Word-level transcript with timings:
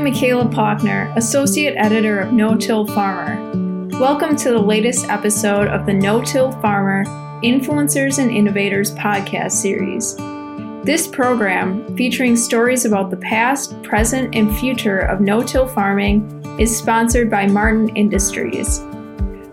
I'm 0.00 0.04
Michaela 0.04 0.46
Paukner, 0.46 1.14
Associate 1.14 1.74
Editor 1.76 2.20
of 2.20 2.32
No 2.32 2.56
Till 2.56 2.86
Farmer. 2.86 3.36
Welcome 3.98 4.34
to 4.36 4.48
the 4.48 4.58
latest 4.58 5.06
episode 5.10 5.68
of 5.68 5.84
the 5.84 5.92
No 5.92 6.22
Till 6.22 6.52
Farmer 6.52 7.04
Influencers 7.44 8.18
and 8.18 8.30
Innovators 8.30 8.92
podcast 8.92 9.52
series. 9.52 10.16
This 10.86 11.06
program, 11.06 11.94
featuring 11.98 12.34
stories 12.34 12.86
about 12.86 13.10
the 13.10 13.18
past, 13.18 13.82
present, 13.82 14.34
and 14.34 14.56
future 14.56 15.00
of 15.00 15.20
no 15.20 15.42
till 15.42 15.68
farming, 15.68 16.24
is 16.58 16.74
sponsored 16.74 17.30
by 17.30 17.46
Martin 17.46 17.94
Industries. 17.94 18.78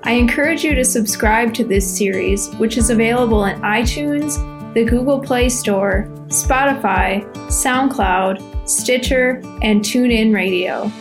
I 0.04 0.14
encourage 0.14 0.64
you 0.64 0.75
to 0.75 0.86
subscribe 0.86 1.54
to 1.55 1.66
this 1.66 1.98
series, 1.98 2.55
which 2.55 2.77
is 2.77 2.89
available 2.89 3.43
in 3.43 3.59
iTunes, 3.64 4.38
the 4.73 4.86
Google 4.86 5.20
Play 5.20 5.50
Store, 5.50 6.07
Spotify, 6.29 7.29
SoundCloud, 7.50 8.57
Stitcher, 8.68 9.41
and 9.62 9.81
TuneIn 9.81 10.34
Radio. 10.34 10.91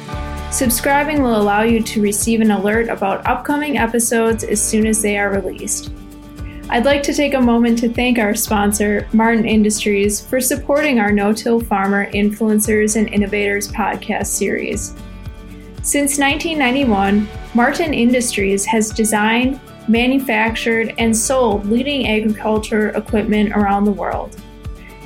Subscribing 0.50 1.20
will 1.20 1.40
allow 1.40 1.62
you 1.62 1.82
to 1.82 2.00
receive 2.00 2.40
an 2.40 2.52
alert 2.52 2.88
about 2.88 3.26
upcoming 3.26 3.76
episodes 3.76 4.44
as 4.44 4.62
soon 4.62 4.86
as 4.86 5.02
they 5.02 5.18
are 5.18 5.30
released. 5.30 5.90
I'd 6.68 6.84
like 6.84 7.02
to 7.04 7.14
take 7.14 7.34
a 7.34 7.40
moment 7.40 7.78
to 7.80 7.92
thank 7.92 8.18
our 8.18 8.34
sponsor, 8.34 9.08
Martin 9.12 9.44
Industries, 9.44 10.20
for 10.20 10.40
supporting 10.40 10.98
our 10.98 11.12
No 11.12 11.32
Till 11.32 11.60
Farmer 11.60 12.10
Influencers 12.12 12.96
and 12.96 13.08
Innovators 13.08 13.70
podcast 13.70 14.26
series. 14.26 14.94
Since 15.82 16.18
1991, 16.18 17.28
Martin 17.54 17.94
Industries 17.94 18.64
has 18.64 18.90
designed, 18.90 19.60
manufactured, 19.86 20.94
and 20.98 21.16
sold 21.16 21.66
leading 21.66 22.08
agriculture 22.08 22.88
equipment 22.90 23.52
around 23.52 23.84
the 23.84 23.92
world. 23.92 24.40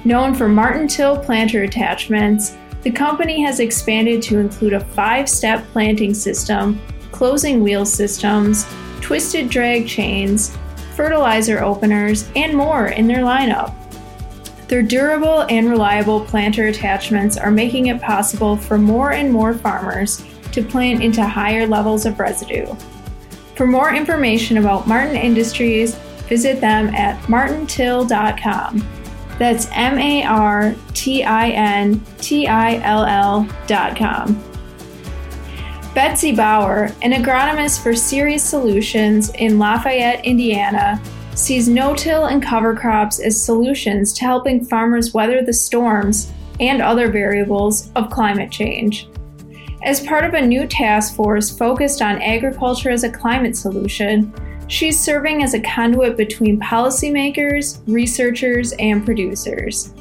Known 0.04 0.34
for 0.34 0.48
Martin 0.48 0.88
Till 0.88 1.18
planter 1.18 1.64
attachments, 1.64 2.56
the 2.82 2.90
company 2.90 3.42
has 3.42 3.60
expanded 3.60 4.23
to 4.23 4.38
include 4.38 4.73
a 4.73 4.80
five 4.80 5.29
step 5.29 5.66
planting 5.73 6.15
system, 6.15 6.80
closing 7.12 7.62
wheel 7.62 7.84
systems, 7.84 8.66
twisted 9.02 9.51
drag 9.51 9.87
chains, 9.87 10.57
fertilizer 10.96 11.62
openers, 11.62 12.30
and 12.34 12.54
more 12.54 12.87
in 12.88 13.07
their 13.07 13.18
lineup. 13.18 13.74
Their 14.68 14.82
durable 14.82 15.42
and 15.51 15.68
reliable 15.68 16.20
planter 16.20 16.68
attachments 16.68 17.37
are 17.37 17.51
making 17.51 17.88
it 17.88 18.01
possible 18.01 18.57
for 18.57 18.79
more 18.79 19.12
and 19.12 19.30
more 19.30 19.52
farmers 19.52 20.24
to 20.52 20.62
plant 20.62 21.02
into 21.02 21.23
higher 21.26 21.66
levels 21.66 22.07
of 22.07 22.18
residue. 22.18 22.66
For 23.54 23.66
more 23.66 23.95
information 23.95 24.57
about 24.57 24.87
Martin 24.87 25.16
Industries, 25.16 25.95
visit 26.29 26.60
them 26.60 26.95
at 26.95 27.20
martintill.com. 27.24 28.99
That's 29.41 29.69
M 29.73 29.99
A 29.99 30.23
R 30.27 30.74
T 30.93 31.24
I 31.24 31.49
N 31.49 32.05
T 32.19 32.46
I 32.46 32.74
L 32.83 33.07
L 33.07 33.49
dot 33.66 33.97
com. 33.97 34.38
Betsy 35.95 36.37
Bower, 36.37 36.91
an 37.01 37.13
agronomist 37.13 37.82
for 37.82 37.97
Ceres 37.97 38.43
Solutions 38.43 39.30
in 39.30 39.59
Lafayette, 39.59 40.27
Indiana, 40.27 41.01
sees 41.35 41.69
no-till 41.69 42.27
and 42.27 42.43
cover 42.43 42.77
crops 42.77 43.19
as 43.19 43.43
solutions 43.43 44.13
to 44.13 44.27
helping 44.27 44.63
farmers 44.63 45.15
weather 45.15 45.43
the 45.43 45.54
storms 45.54 46.30
and 46.60 46.82
other 46.82 47.10
variables 47.10 47.91
of 47.97 48.10
climate 48.10 48.51
change. 48.51 49.09
As 49.82 50.04
part 50.04 50.27
of 50.27 50.35
a 50.35 50.47
new 50.47 50.66
task 50.66 51.16
force 51.16 51.49
focused 51.49 52.02
on 52.02 52.21
agriculture 52.21 52.91
as 52.91 53.04
a 53.04 53.10
climate 53.10 53.57
solution, 53.57 54.35
she's 54.71 54.99
serving 54.99 55.43
as 55.43 55.52
a 55.52 55.60
conduit 55.60 56.16
between 56.16 56.60
policymakers, 56.60 57.82
researchers, 57.88 58.73
and 58.79 59.04
producers. 59.04 59.93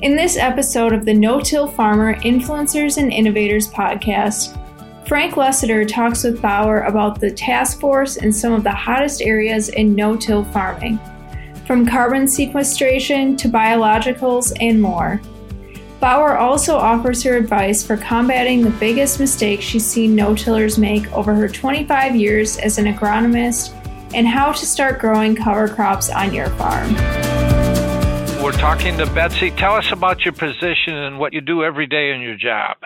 In 0.00 0.16
this 0.16 0.36
episode 0.38 0.94
of 0.94 1.04
the 1.04 1.14
No 1.14 1.40
Till 1.40 1.68
Farmer 1.68 2.14
Influencers 2.20 2.96
and 2.96 3.12
Innovators 3.12 3.68
podcast, 3.68 4.58
Frank 5.06 5.34
Lessiter 5.34 5.86
talks 5.86 6.24
with 6.24 6.40
Bower 6.40 6.80
about 6.82 7.20
the 7.20 7.30
task 7.30 7.80
force 7.80 8.16
and 8.16 8.34
some 8.34 8.54
of 8.54 8.64
the 8.64 8.70
hottest 8.70 9.20
areas 9.20 9.68
in 9.68 9.94
no 9.94 10.16
till 10.16 10.42
farming, 10.44 10.98
from 11.66 11.86
carbon 11.86 12.26
sequestration 12.26 13.36
to 13.36 13.48
biologicals 13.48 14.56
and 14.60 14.80
more. 14.80 15.20
Bower 16.00 16.38
also 16.38 16.76
offers 16.76 17.22
her 17.22 17.36
advice 17.36 17.86
for 17.86 17.96
combating 17.96 18.62
the 18.62 18.70
biggest 18.70 19.20
mistakes 19.20 19.64
she's 19.64 19.84
seen 19.84 20.16
no 20.16 20.34
tillers 20.34 20.78
make 20.78 21.12
over 21.12 21.34
her 21.34 21.48
25 21.48 22.16
years 22.16 22.56
as 22.56 22.78
an 22.78 22.86
agronomist 22.86 23.78
and 24.14 24.26
how 24.26 24.52
to 24.52 24.66
start 24.66 24.98
growing 24.98 25.34
cover 25.34 25.68
crops 25.68 26.10
on 26.10 26.32
your 26.32 26.48
farm. 26.50 26.94
We're 28.42 28.52
talking 28.52 28.96
to 28.98 29.06
Betsy. 29.06 29.50
Tell 29.52 29.74
us 29.76 29.92
about 29.92 30.24
your 30.24 30.34
position 30.34 30.94
and 30.94 31.18
what 31.18 31.32
you 31.32 31.40
do 31.40 31.62
every 31.62 31.86
day 31.86 32.12
in 32.12 32.20
your 32.20 32.36
job. 32.36 32.76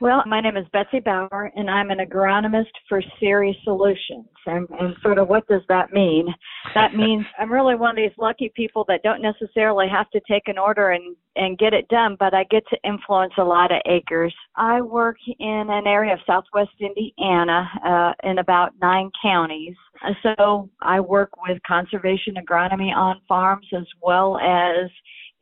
Well, 0.00 0.22
my 0.26 0.40
name 0.40 0.56
is 0.56 0.64
Betsy 0.72 1.00
Bower, 1.00 1.50
and 1.56 1.68
I'm 1.68 1.90
an 1.90 1.98
agronomist 1.98 2.70
for 2.88 3.02
Ceres 3.18 3.56
Solutions. 3.64 4.28
And, 4.46 4.68
and 4.78 4.94
sort 5.02 5.18
of 5.18 5.28
what 5.28 5.46
does 5.48 5.62
that 5.68 5.92
mean? 5.92 6.28
That 6.76 6.94
means 6.96 7.24
I'm 7.36 7.50
really 7.50 7.74
one 7.74 7.90
of 7.90 7.96
these 7.96 8.16
lucky 8.16 8.52
people 8.54 8.84
that 8.86 9.02
don't 9.02 9.20
necessarily 9.20 9.88
have 9.88 10.08
to 10.10 10.20
take 10.30 10.46
an 10.46 10.56
order 10.56 10.90
and, 10.90 11.16
and 11.34 11.58
get 11.58 11.74
it 11.74 11.88
done, 11.88 12.16
but 12.18 12.32
I 12.32 12.44
get 12.44 12.62
to 12.70 12.78
influence 12.84 13.32
a 13.38 13.44
lot 13.44 13.72
of 13.72 13.80
acres. 13.86 14.32
I 14.54 14.80
work 14.82 15.16
in 15.40 15.66
an 15.68 15.88
area 15.88 16.12
of 16.12 16.20
southwest 16.26 16.70
Indiana 16.78 17.68
uh, 17.84 18.12
in 18.22 18.38
about 18.38 18.74
nine 18.80 19.10
counties. 19.20 19.74
So 20.22 20.70
I 20.80 21.00
work 21.00 21.30
with 21.48 21.58
conservation 21.66 22.36
agronomy 22.36 22.94
on 22.94 23.20
farms 23.26 23.66
as 23.76 23.86
well 24.00 24.38
as 24.38 24.90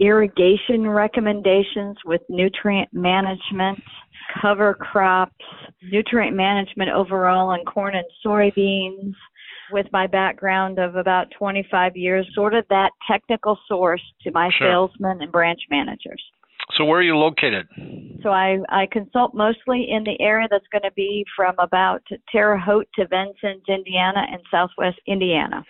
irrigation 0.00 0.88
recommendations 0.88 1.96
with 2.04 2.20
nutrient 2.28 2.92
management 2.92 3.78
cover 4.40 4.74
crops, 4.74 5.44
nutrient 5.82 6.36
management 6.36 6.90
overall 6.90 7.48
on 7.48 7.64
corn 7.64 7.94
and 7.94 8.06
soybeans. 8.24 9.14
With 9.72 9.86
my 9.92 10.06
background 10.06 10.78
of 10.78 10.94
about 10.94 11.26
25 11.36 11.96
years, 11.96 12.24
sort 12.36 12.54
of 12.54 12.64
that 12.70 12.92
technical 13.10 13.58
source 13.66 14.02
to 14.22 14.30
my 14.30 14.48
sure. 14.56 14.70
salesmen 14.70 15.18
and 15.20 15.32
branch 15.32 15.58
managers. 15.70 16.22
So 16.76 16.84
where 16.84 16.98
are 16.98 17.02
you 17.02 17.16
located? 17.16 17.66
So 18.22 18.30
I, 18.30 18.58
I 18.68 18.86
consult 18.90 19.34
mostly 19.34 19.86
in 19.90 20.04
the 20.04 20.20
area 20.20 20.48
that's 20.50 20.66
going 20.72 20.82
to 20.82 20.92
be 20.92 21.24
from 21.36 21.54
about 21.58 22.02
Terre 22.30 22.58
Haute 22.58 22.88
to 22.96 23.06
Vincennes, 23.06 23.62
Indiana, 23.68 24.26
and 24.30 24.40
Southwest 24.50 24.98
Indiana. 25.06 25.64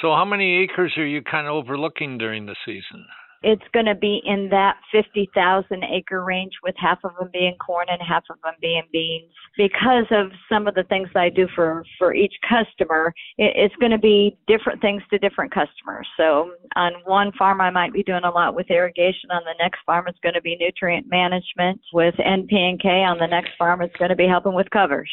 So 0.00 0.14
how 0.14 0.24
many 0.24 0.62
acres 0.62 0.92
are 0.98 1.06
you 1.06 1.22
kind 1.22 1.46
of 1.46 1.54
overlooking 1.54 2.18
during 2.18 2.46
the 2.46 2.56
season? 2.64 3.04
It's 3.42 3.62
going 3.72 3.86
to 3.86 3.94
be 3.94 4.20
in 4.24 4.48
that 4.50 4.76
50,000 4.92 5.84
acre 5.84 6.24
range 6.24 6.52
with 6.62 6.74
half 6.78 6.98
of 7.04 7.12
them 7.18 7.30
being 7.32 7.56
corn 7.64 7.86
and 7.90 8.00
half 8.06 8.24
of 8.30 8.36
them 8.42 8.54
being 8.60 8.82
beans. 8.92 9.30
Because 9.56 10.06
of 10.10 10.30
some 10.48 10.66
of 10.66 10.74
the 10.74 10.84
things 10.84 11.08
I 11.14 11.28
do 11.28 11.46
for, 11.54 11.84
for 11.98 12.14
each 12.14 12.34
customer, 12.48 13.12
it, 13.38 13.52
it's 13.56 13.74
going 13.76 13.92
to 13.92 13.98
be 13.98 14.38
different 14.46 14.80
things 14.80 15.02
to 15.10 15.18
different 15.18 15.52
customers. 15.52 16.06
So 16.16 16.52
on 16.76 16.92
one 17.04 17.32
farm, 17.38 17.60
I 17.60 17.70
might 17.70 17.92
be 17.92 18.02
doing 18.02 18.24
a 18.24 18.30
lot 18.30 18.54
with 18.54 18.70
irrigation. 18.70 19.30
On 19.30 19.42
the 19.44 19.54
next 19.58 19.80
farm, 19.84 20.06
it's 20.08 20.18
going 20.20 20.34
to 20.34 20.42
be 20.42 20.56
nutrient 20.56 21.06
management. 21.08 21.80
With 21.92 22.14
NP 22.14 22.54
and 22.54 22.80
K 22.80 22.88
on 22.88 23.18
the 23.18 23.26
next 23.26 23.50
farm, 23.58 23.82
it's 23.82 23.96
going 23.96 24.10
to 24.10 24.16
be 24.16 24.26
helping 24.26 24.54
with 24.54 24.70
covers. 24.70 25.10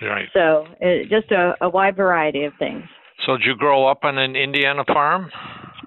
Right. 0.00 0.28
So 0.32 0.66
it, 0.80 1.10
just 1.10 1.30
a, 1.32 1.54
a 1.60 1.68
wide 1.68 1.96
variety 1.96 2.44
of 2.44 2.52
things. 2.58 2.84
So 3.26 3.36
did 3.36 3.46
you 3.46 3.56
grow 3.56 3.86
up 3.86 4.00
on 4.04 4.18
an 4.18 4.36
Indiana 4.36 4.84
farm? 4.86 5.30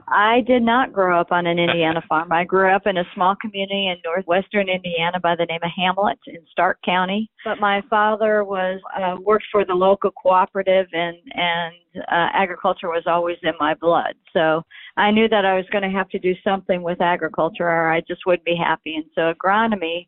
I 0.07 0.41
did 0.41 0.61
not 0.61 0.93
grow 0.93 1.19
up 1.19 1.31
on 1.31 1.47
an 1.47 1.57
Indiana 1.57 2.01
farm. 2.09 2.31
I 2.31 2.43
grew 2.43 2.69
up 2.73 2.85
in 2.85 2.97
a 2.97 3.03
small 3.13 3.35
community 3.41 3.87
in 3.87 3.97
northwestern 4.03 4.69
Indiana 4.69 5.19
by 5.19 5.35
the 5.35 5.45
name 5.45 5.61
of 5.63 5.71
Hamlet 5.75 6.19
in 6.27 6.39
Stark 6.51 6.79
County. 6.85 7.29
But 7.43 7.59
my 7.59 7.81
father 7.89 8.43
was 8.43 8.79
uh, 8.95 9.15
worked 9.19 9.45
for 9.51 9.65
the 9.65 9.73
local 9.73 10.11
cooperative, 10.11 10.87
and 10.93 11.17
and 11.33 11.73
uh, 11.97 12.29
agriculture 12.33 12.89
was 12.89 13.03
always 13.07 13.37
in 13.43 13.53
my 13.59 13.73
blood. 13.73 14.13
So 14.33 14.63
I 14.97 15.11
knew 15.11 15.27
that 15.29 15.45
I 15.45 15.55
was 15.55 15.65
going 15.71 15.83
to 15.83 15.97
have 15.97 16.09
to 16.09 16.19
do 16.19 16.33
something 16.43 16.83
with 16.83 17.01
agriculture, 17.01 17.67
or 17.67 17.91
I 17.91 18.01
just 18.01 18.21
wouldn't 18.25 18.45
be 18.45 18.55
happy. 18.55 18.95
And 18.95 19.05
so 19.15 19.33
agronomy 19.33 20.07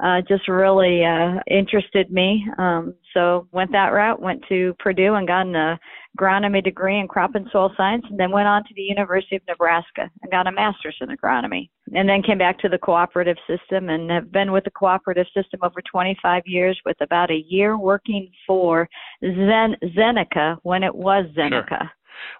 uh, 0.00 0.20
just 0.28 0.48
really 0.48 1.04
uh, 1.04 1.40
interested 1.50 2.10
me. 2.12 2.46
Um, 2.58 2.94
so 3.14 3.48
went 3.50 3.72
that 3.72 3.88
route, 3.88 4.20
went 4.20 4.44
to 4.48 4.74
Purdue 4.78 5.14
and 5.14 5.26
got 5.26 5.46
an 5.46 5.78
agronomy 6.18 6.62
degree 6.62 6.98
in 6.98 7.08
crop 7.08 7.34
and 7.34 7.46
soil 7.52 7.72
science, 7.76 8.04
and 8.10 8.18
then 8.18 8.30
went 8.30 8.48
on 8.48 8.62
to 8.64 8.74
the 8.74 8.82
University 8.82 9.36
of 9.36 9.42
Nebraska 9.46 10.10
and 10.22 10.30
got 10.30 10.46
a 10.46 10.52
master's 10.52 10.96
in 11.00 11.08
agronomy. 11.08 11.70
And 11.94 12.08
then 12.08 12.22
came 12.22 12.38
back 12.38 12.58
to 12.60 12.68
the 12.68 12.78
cooperative 12.78 13.36
system 13.46 13.88
and 13.88 14.10
have 14.10 14.30
been 14.30 14.52
with 14.52 14.64
the 14.64 14.70
cooperative 14.70 15.26
system 15.34 15.60
over 15.62 15.80
25 15.90 16.42
years, 16.46 16.78
with 16.84 17.00
about 17.00 17.30
a 17.30 17.44
year 17.48 17.78
working 17.78 18.30
for 18.46 18.88
Zen- 19.22 19.76
Zeneca 19.96 20.58
when 20.62 20.82
it 20.82 20.94
was 20.94 21.26
Zeneca. 21.36 21.68
Sure. 21.68 21.90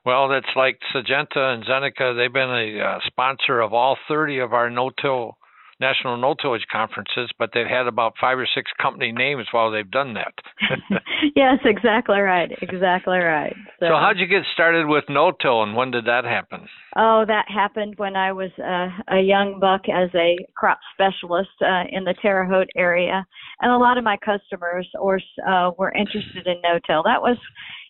Well, 0.05 0.29
that's 0.29 0.55
like 0.57 0.79
Syngenta 0.95 1.55
and 1.55 1.65
Zeneca. 1.65 2.17
They've 2.17 2.33
been 2.33 2.51
a 2.51 2.81
uh, 2.81 2.99
sponsor 3.07 3.61
of 3.61 3.73
all 3.73 3.97
30 4.09 4.39
of 4.39 4.53
our 4.53 4.71
no-till 4.71 5.39
national 5.81 6.17
no 6.17 6.35
tillage 6.41 6.67
conferences, 6.71 7.31
but 7.39 7.51
they've 7.55 7.67
had 7.67 7.87
about 7.87 8.15
five 8.21 8.39
or 8.39 8.49
six 8.53 8.71
company 8.81 9.13
names 9.13 9.47
while 9.53 9.71
they've 9.71 9.91
done 9.91 10.15
that. 10.15 10.35
yes, 11.37 11.59
exactly 11.65 12.21
right. 12.21 12.51
Exactly 12.63 13.19
right. 13.19 13.55
So, 13.81 13.87
so 13.87 13.95
how'd 13.95 14.19
you 14.19 14.27
get 14.27 14.43
started 14.53 14.87
with 14.87 15.05
no 15.09 15.33
till, 15.41 15.63
and 15.63 15.77
when 15.77 15.91
did 15.91 16.05
that 16.07 16.25
happen? 16.25 16.69
Oh, 16.97 17.25
that 17.27 17.47
happened 17.49 17.95
when 17.97 18.17
I 18.17 18.33
was 18.33 18.51
uh, 18.59 19.15
a 19.15 19.21
young 19.21 19.59
buck 19.61 19.83
as 19.89 20.11
a 20.15 20.37
crop 20.57 20.79
specialist 20.95 21.51
uh, 21.63 21.85
in 21.91 22.05
the 22.05 22.15
Terre 22.21 22.47
Haute 22.47 22.71
area, 22.77 23.25
and 23.61 23.73
a 23.73 23.77
lot 23.77 23.99
of 23.99 24.05
my 24.05 24.17
customers 24.17 24.89
or 24.99 25.21
uh, 25.49 25.71
were 25.79 25.93
interested 25.93 26.47
in 26.47 26.61
no-till. 26.63 27.03
That 27.05 27.23
was 27.23 27.37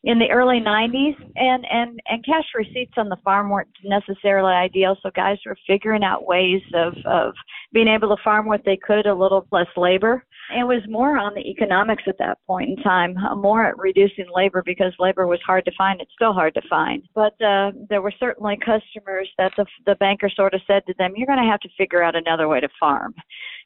in 0.08 0.18
the 0.18 0.30
early 0.30 0.58
90s 0.58 1.14
and 1.36 1.66
and 1.70 2.00
and 2.08 2.24
cash 2.24 2.46
receipts 2.56 2.94
on 2.96 3.10
the 3.10 3.18
farm 3.22 3.50
weren't 3.50 3.68
necessarily 3.84 4.54
ideal 4.54 4.96
so 5.02 5.10
guys 5.14 5.36
were 5.44 5.56
figuring 5.66 6.02
out 6.02 6.26
ways 6.26 6.62
of 6.74 6.94
of 7.04 7.34
being 7.74 7.88
able 7.88 8.08
to 8.08 8.22
farm 8.24 8.46
what 8.46 8.62
they 8.64 8.78
could 8.78 9.06
a 9.06 9.14
little 9.14 9.46
less 9.52 9.66
labor 9.76 10.24
it 10.56 10.64
was 10.64 10.82
more 10.88 11.18
on 11.18 11.34
the 11.34 11.48
economics 11.48 12.04
at 12.06 12.18
that 12.18 12.38
point 12.46 12.70
in 12.70 12.76
time 12.82 13.16
uh, 13.18 13.34
more 13.34 13.64
at 13.64 13.78
reducing 13.78 14.26
labor 14.34 14.62
because 14.64 14.92
labor 14.98 15.26
was 15.26 15.40
hard 15.46 15.64
to 15.64 15.72
find. 15.76 16.00
It's 16.00 16.12
still 16.14 16.32
hard 16.32 16.54
to 16.54 16.62
find. 16.68 17.02
But 17.14 17.40
uh 17.42 17.72
there 17.88 18.02
were 18.02 18.12
certainly 18.18 18.56
customers 18.56 19.28
that 19.38 19.52
the 19.56 19.66
the 19.86 19.96
banker 19.96 20.30
sort 20.34 20.54
of 20.54 20.60
said 20.66 20.82
to 20.86 20.94
them 20.98 21.12
you're 21.16 21.26
going 21.26 21.42
to 21.42 21.50
have 21.50 21.60
to 21.60 21.68
figure 21.76 22.02
out 22.02 22.16
another 22.16 22.48
way 22.48 22.60
to 22.60 22.68
farm. 22.80 23.14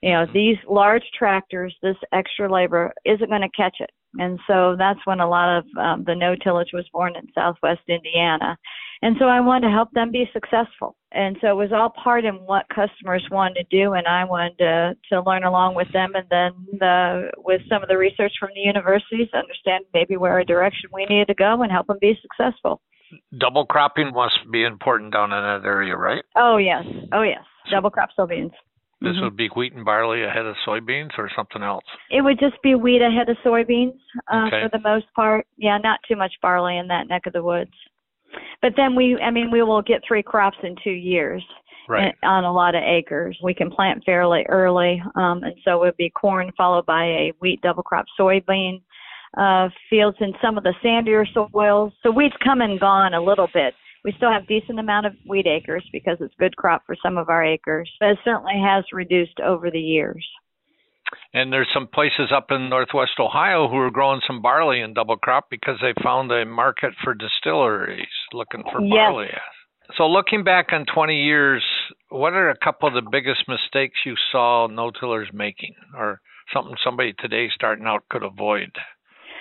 You 0.02 0.12
know 0.12 0.26
these 0.32 0.56
large 0.69 1.05
tractors 1.17 1.75
this 1.82 1.96
extra 2.12 2.52
labor 2.52 2.93
isn't 3.05 3.28
going 3.28 3.43
to 3.43 3.56
catch 3.56 3.76
it. 3.81 3.90
And 4.19 4.38
so 4.46 4.76
that's 4.78 5.00
when 5.05 5.20
a 5.20 5.28
lot 5.28 5.58
of 5.58 5.64
um, 5.78 6.05
the 6.05 6.14
no 6.14 6.37
tillage 6.37 6.70
was 6.73 6.88
born 6.93 7.17
in 7.17 7.26
southwest 7.35 7.81
Indiana. 7.88 8.56
And 9.02 9.16
so 9.19 9.26
I 9.26 9.40
wanted 9.40 9.66
to 9.66 9.72
help 9.72 9.90
them 9.93 10.12
be 10.12 10.31
successful. 10.32 10.96
And 11.10 11.37
so 11.40 11.49
it 11.49 11.56
was 11.56 11.72
all 11.72 11.90
part 11.90 12.25
in 12.25 12.34
what 12.46 12.66
customers 12.69 13.26
wanted 13.31 13.54
to 13.54 13.76
do, 13.76 13.93
and 13.94 14.06
I 14.06 14.25
wanted 14.25 14.56
to, 14.58 14.94
to 15.10 15.22
learn 15.22 15.44
along 15.44 15.75
with 15.75 15.88
them. 15.93 16.12
And 16.14 16.26
then 16.31 16.78
the, 16.78 17.31
with 17.38 17.60
some 17.69 17.82
of 17.82 17.88
the 17.88 17.99
research 17.99 18.32
from 18.38 18.50
the 18.54 18.60
universities, 18.60 19.28
understand 19.34 19.84
maybe 19.93 20.16
where 20.16 20.38
a 20.38 20.44
direction 20.44 20.88
we 20.93 21.04
needed 21.06 21.26
to 21.26 21.34
go 21.34 21.62
and 21.62 21.70
help 21.70 21.88
them 21.88 21.99
be 22.00 22.16
successful. 22.22 22.81
Double 23.38 23.66
cropping 23.66 24.12
must 24.14 24.38
be 24.50 24.64
important 24.64 25.12
down 25.12 25.32
in 25.32 25.43
that 25.43 25.66
area, 25.66 25.96
right? 25.96 26.25
Oh, 26.37 26.56
yes. 26.56 26.84
Oh, 27.12 27.22
yes. 27.22 27.44
Double 27.70 27.90
crop 27.90 28.10
soybeans. 28.19 28.52
This 29.02 29.14
mm-hmm. 29.14 29.25
would 29.25 29.37
be 29.37 29.49
wheat 29.49 29.75
and 29.75 29.84
barley 29.84 30.22
ahead 30.22 30.46
of 30.46 30.54
soybeans 30.66 31.10
or 31.19 31.28
something 31.34 31.62
else? 31.62 31.84
It 32.10 32.22
would 32.22 32.38
just 32.38 32.62
be 32.62 32.76
wheat 32.76 33.02
ahead 33.02 33.28
of 33.28 33.37
soybeans 33.44 33.99
uh, 34.32 34.46
okay. 34.46 34.62
for 34.62 34.70
the 34.72 34.81
most 34.82 35.06
part. 35.14 35.44
Yeah, 35.56 35.76
not 35.78 35.99
too 36.08 36.14
much 36.14 36.32
barley 36.40 36.78
in 36.78 36.87
that 36.87 37.08
neck 37.08 37.22
of 37.26 37.32
the 37.32 37.43
woods. 37.43 37.72
But 38.61 38.73
then 38.76 38.94
we, 38.94 39.17
I 39.17 39.31
mean, 39.31 39.50
we 39.50 39.62
will 39.62 39.82
get 39.82 40.02
three 40.06 40.23
crops 40.23 40.58
in 40.62 40.76
two 40.82 40.90
years. 40.90 41.44
Right. 41.88 42.14
On 42.23 42.44
a 42.44 42.52
lot 42.52 42.76
of 42.76 42.82
acres, 42.84 43.37
we 43.43 43.55
can 43.55 43.69
plant 43.69 44.05
fairly 44.06 44.46
early, 44.49 45.02
um, 45.17 45.43
and 45.43 45.55
so 45.64 45.82
it 45.82 45.87
would 45.87 45.96
be 45.96 46.11
corn 46.11 46.52
followed 46.56 46.87
by 46.87 47.05
a 47.05 47.32
wheat 47.40 47.61
double 47.61 47.82
crop 47.82 48.06
soybean 48.19 48.81
uh, 49.37 49.69
fields 49.90 50.17
in 50.20 50.32
some 50.40 50.56
of 50.56 50.62
the 50.62 50.75
sandier 50.82 51.25
soils. 51.34 51.93
So 52.05 52.12
wheat's 52.12 52.37
come 52.43 52.61
and 52.61 52.79
gone 52.79 53.14
a 53.14 53.20
little 53.20 53.49
bit 53.52 53.75
we 54.05 54.12
still 54.17 54.32
have 54.32 54.46
decent 54.46 54.78
amount 54.78 55.06
of 55.06 55.12
wheat 55.26 55.46
acres 55.46 55.85
because 55.93 56.19
it's 56.20 56.35
good 56.38 56.56
crop 56.56 56.82
for 56.87 56.96
some 57.02 57.17
of 57.17 57.28
our 57.28 57.44
acres, 57.44 57.90
but 58.00 58.11
it 58.11 58.19
certainly 58.25 58.61
has 58.62 58.85
reduced 58.93 59.38
over 59.40 59.70
the 59.70 59.81
years. 59.81 60.26
And 61.35 61.52
there's 61.52 61.69
some 61.73 61.88
places 61.93 62.32
up 62.35 62.46
in 62.50 62.69
northwest 62.69 63.12
Ohio 63.19 63.69
who 63.69 63.76
are 63.76 63.90
growing 63.90 64.20
some 64.26 64.40
barley 64.40 64.81
in 64.81 64.94
double 64.94 65.17
crop 65.17 65.49
because 65.50 65.76
they 65.81 65.94
found 66.02 66.32
a 66.32 66.44
market 66.44 66.94
for 67.05 67.14
distilleries 67.14 68.06
looking 68.32 68.62
for 68.70 68.81
yes. 68.82 68.93
barley. 68.93 69.29
So 69.96 70.06
looking 70.06 70.44
back 70.44 70.69
on 70.73 70.87
20 70.93 71.23
years, 71.23 71.62
what 72.08 72.32
are 72.32 72.50
a 72.50 72.56
couple 72.56 72.88
of 72.88 72.94
the 72.94 73.08
biggest 73.11 73.44
mistakes 73.49 73.99
you 74.06 74.14
saw 74.31 74.67
no-tillers 74.67 75.29
making 75.32 75.75
or 75.96 76.20
something 76.52 76.75
somebody 76.82 77.12
today 77.19 77.49
starting 77.55 77.87
out 77.87 78.05
could 78.08 78.23
avoid? 78.23 78.70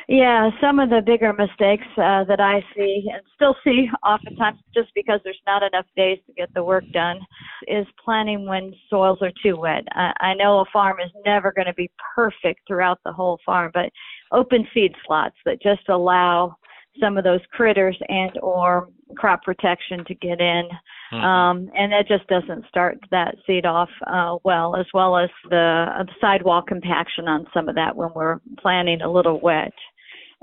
Yeah, 0.07 0.49
some 0.59 0.79
of 0.79 0.89
the 0.89 1.01
bigger 1.05 1.31
mistakes 1.31 1.87
uh, 1.95 2.25
that 2.25 2.41
I 2.41 2.61
see 2.75 3.05
and 3.13 3.21
still 3.35 3.55
see 3.63 3.87
oftentimes 4.05 4.59
just 4.73 4.89
because 4.93 5.21
there's 5.23 5.39
not 5.45 5.63
enough 5.63 5.85
days 5.95 6.17
to 6.27 6.33
get 6.33 6.53
the 6.53 6.63
work 6.63 6.83
done 6.91 7.19
is 7.67 7.85
planting 8.03 8.45
when 8.45 8.73
soils 8.89 9.19
are 9.21 9.31
too 9.41 9.55
wet. 9.55 9.83
I, 9.91 10.11
I 10.19 10.33
know 10.33 10.59
a 10.59 10.65
farm 10.73 10.97
is 10.99 11.11
never 11.25 11.53
going 11.53 11.67
to 11.67 11.73
be 11.73 11.91
perfect 12.15 12.61
throughout 12.67 12.99
the 13.05 13.13
whole 13.13 13.39
farm, 13.45 13.71
but 13.73 13.89
open 14.31 14.67
seed 14.73 14.93
slots 15.05 15.35
that 15.45 15.61
just 15.61 15.87
allow 15.87 16.57
some 16.99 17.17
of 17.17 17.23
those 17.23 17.39
critters 17.51 17.97
and 18.07 18.31
or 18.41 18.89
crop 19.15 19.43
protection 19.43 20.05
to 20.05 20.15
get 20.15 20.39
in 20.39 20.63
mm-hmm. 21.11 21.17
um, 21.17 21.69
and 21.75 21.91
that 21.91 22.07
just 22.07 22.25
doesn't 22.27 22.65
start 22.67 22.97
that 23.11 23.35
seed 23.45 23.65
off 23.65 23.89
uh, 24.07 24.35
well 24.43 24.75
as 24.75 24.85
well 24.93 25.17
as 25.17 25.29
the, 25.49 25.85
uh, 25.97 26.03
the 26.03 26.11
sidewall 26.19 26.61
compaction 26.61 27.27
on 27.27 27.45
some 27.53 27.67
of 27.67 27.75
that 27.75 27.95
when 27.95 28.09
we're 28.15 28.39
planting 28.61 29.01
a 29.01 29.11
little 29.11 29.39
wet 29.41 29.73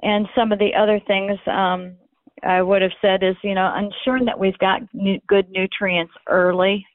and 0.03 0.27
some 0.37 0.53
of 0.53 0.59
the 0.59 0.71
other 0.75 1.01
things 1.07 1.39
um, 1.47 1.97
I 2.45 2.63
would 2.63 2.83
have 2.83 2.93
said 3.01 3.23
is, 3.23 3.37
you 3.43 3.55
know, 3.55 3.73
ensuring 3.77 4.25
that 4.27 4.39
we've 4.39 4.59
got 4.59 4.83
nu- 4.93 5.21
good 5.27 5.51
nutrients 5.51 6.13
early. 6.29 6.87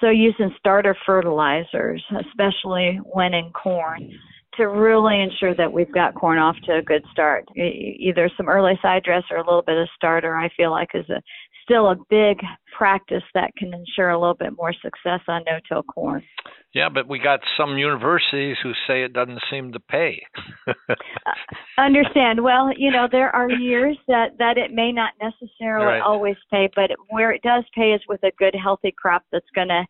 So 0.00 0.10
using 0.10 0.54
starter 0.58 0.96
fertilizers, 1.04 2.02
especially 2.26 3.00
when 3.04 3.34
in 3.34 3.50
corn, 3.50 4.10
to 4.56 4.64
really 4.64 5.20
ensure 5.20 5.54
that 5.54 5.72
we've 5.72 5.92
got 5.92 6.14
corn 6.14 6.38
off 6.38 6.56
to 6.64 6.76
a 6.76 6.82
good 6.82 7.02
start. 7.10 7.46
Either 7.56 8.30
some 8.36 8.48
early 8.48 8.78
side 8.82 9.02
dress 9.02 9.22
or 9.30 9.38
a 9.38 9.44
little 9.44 9.62
bit 9.62 9.78
of 9.78 9.88
starter, 9.96 10.36
I 10.36 10.48
feel 10.56 10.70
like 10.70 10.90
is 10.94 11.08
a 11.08 11.22
still 11.64 11.90
a 11.90 11.96
big 12.10 12.38
practice 12.76 13.22
that 13.34 13.54
can 13.56 13.72
ensure 13.72 14.10
a 14.10 14.18
little 14.18 14.34
bit 14.34 14.52
more 14.56 14.72
success 14.72 15.20
on 15.28 15.42
no-till 15.46 15.82
corn. 15.84 16.22
Yeah, 16.74 16.88
but 16.88 17.06
we 17.06 17.18
got 17.18 17.40
some 17.56 17.76
universities 17.76 18.56
who 18.62 18.72
say 18.86 19.02
it 19.02 19.12
doesn't 19.12 19.40
seem 19.50 19.72
to 19.72 19.80
pay. 19.80 20.22
uh, 20.66 20.72
understand. 21.78 22.42
Well, 22.42 22.70
you 22.76 22.90
know, 22.90 23.08
there 23.10 23.34
are 23.34 23.50
years 23.50 23.98
that 24.08 24.38
that 24.38 24.56
it 24.56 24.72
may 24.72 24.90
not 24.90 25.12
necessarily 25.20 25.86
right. 25.86 26.02
always 26.02 26.36
pay, 26.50 26.70
but 26.74 26.90
where 27.10 27.30
it 27.30 27.42
does 27.42 27.64
pay 27.74 27.92
is 27.92 28.00
with 28.08 28.22
a 28.24 28.32
good 28.38 28.54
healthy 28.54 28.92
crop 28.96 29.22
that's 29.30 29.50
going 29.54 29.68
to 29.68 29.84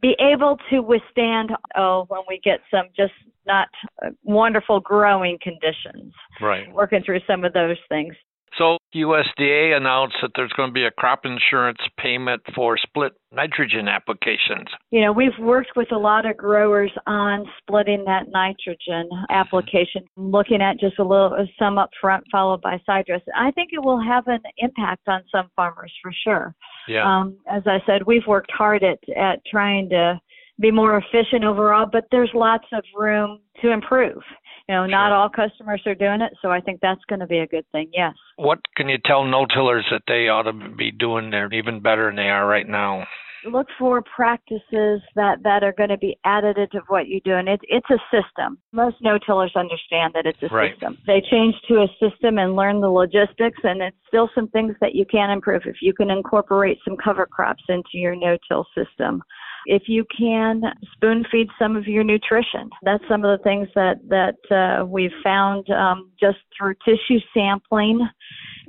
be 0.00 0.16
able 0.20 0.58
to 0.70 0.80
withstand 0.80 1.50
oh 1.76 2.04
when 2.08 2.20
we 2.28 2.40
get 2.42 2.60
some 2.70 2.86
just 2.96 3.12
not 3.46 3.68
uh, 4.04 4.10
wonderful 4.22 4.80
growing 4.80 5.38
conditions. 5.42 6.12
Right. 6.40 6.72
Working 6.72 7.02
through 7.04 7.20
some 7.26 7.44
of 7.44 7.52
those 7.52 7.76
things. 7.88 8.14
So 8.56 8.78
USDA 8.94 9.76
announced 9.76 10.16
that 10.22 10.30
there's 10.34 10.52
going 10.52 10.70
to 10.70 10.72
be 10.72 10.84
a 10.84 10.90
crop 10.90 11.20
insurance 11.24 11.78
payment 11.98 12.42
for 12.54 12.76
split 12.78 13.12
nitrogen 13.30 13.88
applications. 13.88 14.66
You 14.90 15.02
know, 15.02 15.12
we've 15.12 15.38
worked 15.38 15.72
with 15.76 15.92
a 15.92 15.98
lot 15.98 16.28
of 16.28 16.36
growers 16.36 16.90
on 17.06 17.44
splitting 17.58 18.04
that 18.06 18.28
nitrogen 18.30 19.08
application, 19.30 20.02
looking 20.16 20.62
at 20.62 20.80
just 20.80 20.98
a 20.98 21.04
little 21.04 21.34
uh, 21.38 21.44
some 21.58 21.78
up 21.78 21.90
front 22.00 22.24
followed 22.32 22.62
by 22.62 22.80
side 22.86 23.06
dress. 23.06 23.20
I 23.36 23.50
think 23.52 23.70
it 23.72 23.82
will 23.82 24.02
have 24.02 24.26
an 24.26 24.40
impact 24.58 25.06
on 25.08 25.22
some 25.30 25.50
farmers 25.54 25.92
for 26.02 26.12
sure. 26.24 26.54
Yeah. 26.88 27.04
Um, 27.04 27.36
as 27.50 27.62
I 27.66 27.78
said, 27.86 28.02
we've 28.06 28.26
worked 28.26 28.50
hard 28.50 28.82
at 28.82 28.98
at 29.16 29.40
trying 29.50 29.88
to 29.90 30.20
be 30.60 30.70
more 30.70 30.98
efficient 30.98 31.44
overall, 31.44 31.86
but 31.90 32.04
there's 32.10 32.30
lots 32.34 32.66
of 32.72 32.82
room 32.96 33.40
to 33.62 33.70
improve. 33.70 34.22
You 34.68 34.74
know, 34.74 34.86
not 34.86 35.08
sure. 35.08 35.16
all 35.16 35.28
customers 35.30 35.80
are 35.86 35.94
doing 35.94 36.20
it, 36.20 36.32
so 36.42 36.50
I 36.50 36.60
think 36.60 36.80
that's 36.82 37.00
going 37.08 37.20
to 37.20 37.26
be 37.26 37.38
a 37.38 37.46
good 37.46 37.64
thing. 37.72 37.90
Yes. 37.92 38.12
What 38.36 38.58
can 38.76 38.88
you 38.88 38.98
tell 39.02 39.24
no-tillers 39.24 39.86
that 39.90 40.02
they 40.06 40.28
ought 40.28 40.42
to 40.42 40.52
be 40.52 40.90
doing 40.90 41.30
there 41.30 41.50
even 41.52 41.80
better 41.80 42.06
than 42.06 42.16
they 42.16 42.28
are 42.28 42.46
right 42.46 42.68
now? 42.68 43.06
Look 43.44 43.66
for 43.78 44.02
practices 44.02 45.00
that 45.14 45.42
that 45.42 45.62
are 45.62 45.72
going 45.72 45.90
to 45.90 45.98
be 45.98 46.18
additive 46.26 46.70
to 46.70 46.80
what 46.88 47.08
you 47.08 47.20
do, 47.24 47.34
and 47.34 47.48
it's 47.48 47.62
it's 47.68 47.88
a 47.90 47.98
system. 48.10 48.58
Most 48.72 48.96
no-tillers 49.00 49.52
understand 49.56 50.12
that 50.14 50.26
it's 50.26 50.42
a 50.42 50.54
right. 50.54 50.72
system. 50.72 50.98
They 51.06 51.22
change 51.30 51.54
to 51.68 51.82
a 51.82 51.88
system 52.00 52.38
and 52.38 52.56
learn 52.56 52.80
the 52.80 52.90
logistics, 52.90 53.58
and 53.62 53.82
it's 53.82 53.96
still 54.08 54.28
some 54.34 54.48
things 54.48 54.74
that 54.80 54.94
you 54.94 55.04
can 55.06 55.30
improve 55.30 55.62
if 55.66 55.76
you 55.82 55.92
can 55.94 56.10
incorporate 56.10 56.78
some 56.84 56.96
cover 56.96 57.26
crops 57.26 57.62
into 57.68 57.94
your 57.94 58.16
no-till 58.16 58.66
system 58.76 59.22
if 59.66 59.82
you 59.86 60.04
can 60.16 60.62
spoon 60.94 61.24
feed 61.30 61.46
some 61.58 61.76
of 61.76 61.86
your 61.86 62.02
nutrition. 62.02 62.70
That's 62.82 63.04
some 63.08 63.24
of 63.24 63.38
the 63.38 63.42
things 63.44 63.68
that 63.74 63.96
that 64.08 64.38
uh, 64.50 64.86
we've 64.86 65.10
found 65.22 65.68
um, 65.70 66.10
just 66.18 66.38
through 66.56 66.74
tissue 66.84 67.20
sampling 67.34 68.00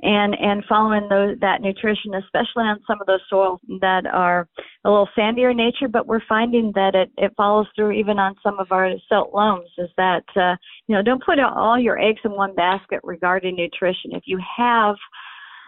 and 0.02 0.34
and 0.38 0.64
following 0.68 1.08
those, 1.08 1.38
that 1.40 1.60
nutrition, 1.60 2.14
especially 2.14 2.64
on 2.64 2.80
some 2.86 3.00
of 3.00 3.06
those 3.06 3.20
soils 3.28 3.60
that 3.80 4.06
are 4.06 4.48
a 4.84 4.90
little 4.90 5.08
sandier 5.16 5.50
in 5.50 5.56
nature. 5.56 5.88
But 5.88 6.06
we're 6.06 6.22
finding 6.28 6.72
that 6.74 6.94
it 6.94 7.10
it 7.16 7.32
follows 7.36 7.66
through 7.74 7.92
even 7.92 8.18
on 8.18 8.34
some 8.42 8.58
of 8.58 8.72
our 8.72 8.90
silt 9.08 9.32
loams. 9.34 9.70
Is 9.78 9.90
that 9.96 10.24
uh, 10.36 10.56
you 10.86 10.94
know 10.94 11.02
don't 11.02 11.24
put 11.24 11.38
all 11.38 11.78
your 11.78 11.98
eggs 11.98 12.20
in 12.24 12.32
one 12.32 12.54
basket 12.54 13.00
regarding 13.02 13.56
nutrition. 13.56 14.12
If 14.12 14.24
you 14.26 14.38
have 14.56 14.96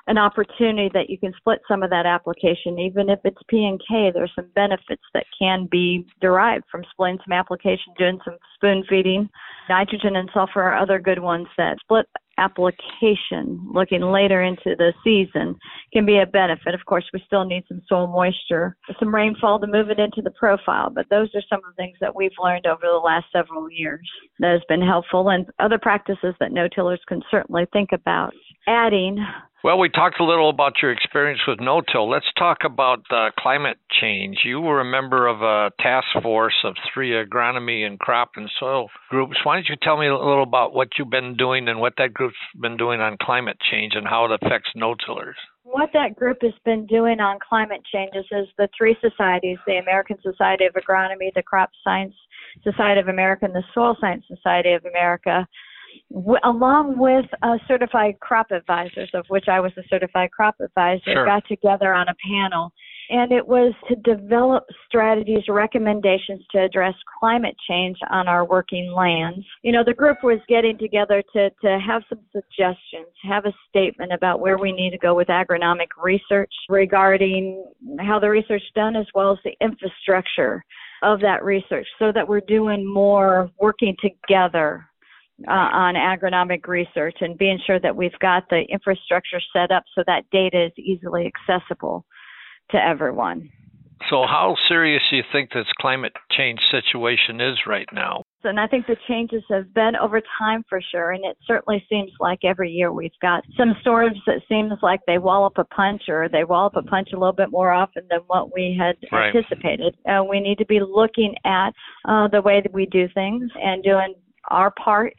an 0.08 0.18
opportunity 0.18 0.90
that 0.92 1.08
you 1.08 1.18
can 1.18 1.32
split 1.36 1.60
some 1.68 1.82
of 1.82 1.90
that 1.90 2.06
application, 2.06 2.78
even 2.78 3.08
if 3.08 3.20
it's 3.24 3.40
P 3.48 3.64
and 3.64 3.80
K. 3.88 4.10
There's 4.12 4.32
some 4.34 4.48
benefits 4.54 5.02
that 5.14 5.26
can 5.38 5.68
be 5.70 6.06
derived 6.20 6.64
from 6.70 6.82
splitting 6.90 7.18
some 7.24 7.32
application, 7.32 7.94
doing 7.98 8.18
some 8.24 8.36
spoon 8.56 8.84
feeding. 8.88 9.28
Nitrogen 9.68 10.16
and 10.16 10.28
sulfur 10.34 10.62
are 10.62 10.76
other 10.76 10.98
good 10.98 11.20
ones 11.20 11.46
that 11.56 11.78
split 11.80 12.06
application 12.38 13.60
looking 13.72 14.00
later 14.00 14.42
into 14.42 14.74
the 14.76 14.92
season 15.04 15.54
can 15.92 16.06
be 16.06 16.18
a 16.18 16.26
benefit. 16.26 16.74
Of 16.74 16.84
course, 16.86 17.04
we 17.12 17.22
still 17.26 17.44
need 17.44 17.64
some 17.68 17.82
soil 17.86 18.06
moisture, 18.06 18.76
some 18.98 19.14
rainfall 19.14 19.60
to 19.60 19.66
move 19.66 19.90
it 19.90 20.00
into 20.00 20.22
the 20.22 20.30
profile, 20.32 20.90
but 20.90 21.06
those 21.10 21.28
are 21.34 21.42
some 21.48 21.58
of 21.58 21.76
the 21.76 21.82
things 21.82 21.96
that 22.00 22.14
we've 22.14 22.32
learned 22.42 22.66
over 22.66 22.82
the 22.82 23.02
last 23.04 23.26
several 23.32 23.70
years 23.70 24.08
that 24.40 24.52
has 24.52 24.62
been 24.68 24.82
helpful 24.82 25.28
and 25.28 25.46
other 25.58 25.78
practices 25.78 26.34
that 26.40 26.52
no-tillers 26.52 27.00
can 27.06 27.22
certainly 27.30 27.66
think 27.72 27.90
about 27.92 28.32
adding 28.66 29.24
well, 29.64 29.78
we 29.78 29.88
talked 29.90 30.18
a 30.18 30.24
little 30.24 30.50
about 30.50 30.82
your 30.82 30.90
experience 30.90 31.40
with 31.46 31.60
no-till. 31.60 32.10
Let's 32.10 32.26
talk 32.36 32.58
about 32.64 32.98
uh, 33.12 33.30
climate 33.38 33.78
change. 34.00 34.38
You 34.44 34.60
were 34.60 34.80
a 34.80 34.84
member 34.84 35.28
of 35.28 35.40
a 35.40 35.70
task 35.80 36.08
force 36.20 36.56
of 36.64 36.74
three 36.92 37.10
agronomy 37.10 37.86
and 37.86 37.96
crop 37.96 38.30
and 38.34 38.50
soil 38.58 38.88
groups. 39.08 39.36
Why 39.44 39.54
don't 39.54 39.68
you 39.68 39.76
tell 39.80 39.96
me 39.96 40.08
a 40.08 40.18
little 40.18 40.42
about 40.42 40.74
what 40.74 40.88
you've 40.98 41.10
been 41.10 41.36
doing 41.36 41.68
and 41.68 41.78
what 41.78 41.92
that 41.98 42.12
group's 42.12 42.34
been 42.60 42.76
doing 42.76 43.00
on 43.00 43.16
climate 43.22 43.56
change 43.70 43.92
and 43.94 44.04
how 44.04 44.24
it 44.24 44.32
affects 44.42 44.70
no-tillers? 44.74 45.36
What 45.62 45.90
that 45.92 46.16
group 46.16 46.38
has 46.42 46.54
been 46.64 46.84
doing 46.86 47.20
on 47.20 47.38
climate 47.48 47.82
changes 47.92 48.24
is 48.32 48.48
the 48.58 48.68
three 48.76 48.96
societies, 49.00 49.58
the 49.64 49.78
American 49.78 50.16
Society 50.22 50.64
of 50.64 50.74
Agronomy, 50.74 51.32
the 51.36 51.42
Crop 51.42 51.70
Science 51.84 52.14
Society 52.64 53.00
of 53.00 53.06
America, 53.06 53.44
and 53.44 53.54
the 53.54 53.62
Soil 53.72 53.96
Science 54.00 54.24
Society 54.26 54.72
of 54.72 54.84
America 54.86 55.46
w- 56.10 56.38
along 56.44 56.98
with 56.98 57.26
uh, 57.42 57.58
certified 57.66 58.18
crop 58.20 58.50
advisors, 58.50 59.10
of 59.14 59.24
which 59.28 59.46
I 59.48 59.60
was 59.60 59.72
a 59.76 59.82
certified 59.88 60.30
crop 60.30 60.56
advisor, 60.60 61.02
sure. 61.04 61.24
got 61.24 61.42
together 61.48 61.94
on 61.94 62.08
a 62.08 62.14
panel. 62.26 62.72
And 63.10 63.30
it 63.30 63.46
was 63.46 63.74
to 63.88 63.96
develop 63.96 64.64
strategies, 64.86 65.42
recommendations 65.48 66.40
to 66.52 66.62
address 66.62 66.94
climate 67.20 67.56
change 67.68 67.98
on 68.10 68.26
our 68.26 68.46
working 68.46 68.92
lands. 68.96 69.44
You 69.62 69.72
know, 69.72 69.82
the 69.84 69.92
group 69.92 70.18
was 70.22 70.38
getting 70.48 70.78
together 70.78 71.22
to, 71.34 71.50
to 71.50 71.78
have 71.86 72.02
some 72.08 72.20
suggestions, 72.32 73.12
have 73.22 73.44
a 73.44 73.52
statement 73.68 74.12
about 74.12 74.40
where 74.40 74.56
we 74.56 74.72
need 74.72 74.90
to 74.92 74.98
go 74.98 75.14
with 75.14 75.28
agronomic 75.28 75.88
research 76.02 76.52
regarding 76.68 77.64
how 78.00 78.18
the 78.18 78.30
research 78.30 78.62
done 78.74 78.96
as 78.96 79.06
well 79.14 79.32
as 79.32 79.38
the 79.44 79.54
infrastructure 79.60 80.64
of 81.02 81.20
that 81.20 81.44
research 81.44 81.86
so 81.98 82.12
that 82.12 82.26
we're 82.26 82.40
doing 82.40 82.86
more 82.86 83.50
working 83.58 83.96
together 84.00 84.86
uh, 85.48 85.50
on 85.52 85.94
agronomic 85.94 86.66
research 86.66 87.16
and 87.20 87.38
being 87.38 87.58
sure 87.66 87.80
that 87.80 87.94
we've 87.94 88.18
got 88.20 88.44
the 88.50 88.62
infrastructure 88.70 89.40
set 89.52 89.70
up 89.70 89.84
so 89.94 90.02
that 90.06 90.24
data 90.30 90.66
is 90.66 90.72
easily 90.78 91.30
accessible 91.30 92.04
to 92.70 92.76
everyone. 92.76 93.50
So, 94.10 94.26
how 94.26 94.56
serious 94.68 95.02
do 95.10 95.16
you 95.16 95.22
think 95.32 95.52
this 95.52 95.66
climate 95.80 96.12
change 96.32 96.58
situation 96.70 97.40
is 97.40 97.58
right 97.66 97.86
now? 97.92 98.24
And 98.44 98.58
I 98.58 98.66
think 98.66 98.86
the 98.86 98.96
changes 99.06 99.42
have 99.48 99.72
been 99.72 99.94
over 99.94 100.20
time 100.38 100.64
for 100.68 100.80
sure. 100.90 101.12
And 101.12 101.24
it 101.24 101.36
certainly 101.46 101.84
seems 101.88 102.10
like 102.18 102.40
every 102.44 102.70
year 102.70 102.92
we've 102.92 103.10
got 103.20 103.44
some 103.56 103.74
storms 103.80 104.18
that 104.26 104.40
seems 104.48 104.72
like 104.82 105.00
they 105.06 105.18
wallop 105.18 105.54
a 105.58 105.64
punch 105.64 106.02
or 106.08 106.28
they 106.28 106.42
wallop 106.42 106.74
a 106.76 106.82
punch 106.82 107.10
a 107.12 107.18
little 107.18 107.32
bit 107.32 107.50
more 107.50 107.70
often 107.70 108.02
than 108.10 108.20
what 108.26 108.52
we 108.52 108.76
had 108.78 108.96
right. 109.12 109.34
anticipated. 109.34 109.94
Uh, 110.08 110.24
we 110.24 110.40
need 110.40 110.58
to 110.58 110.66
be 110.66 110.80
looking 110.80 111.34
at 111.44 111.70
uh, 112.08 112.26
the 112.28 112.42
way 112.42 112.60
that 112.60 112.72
we 112.72 112.86
do 112.86 113.06
things 113.14 113.50
and 113.62 113.84
doing 113.84 114.14
our 114.50 114.72
part 114.72 115.14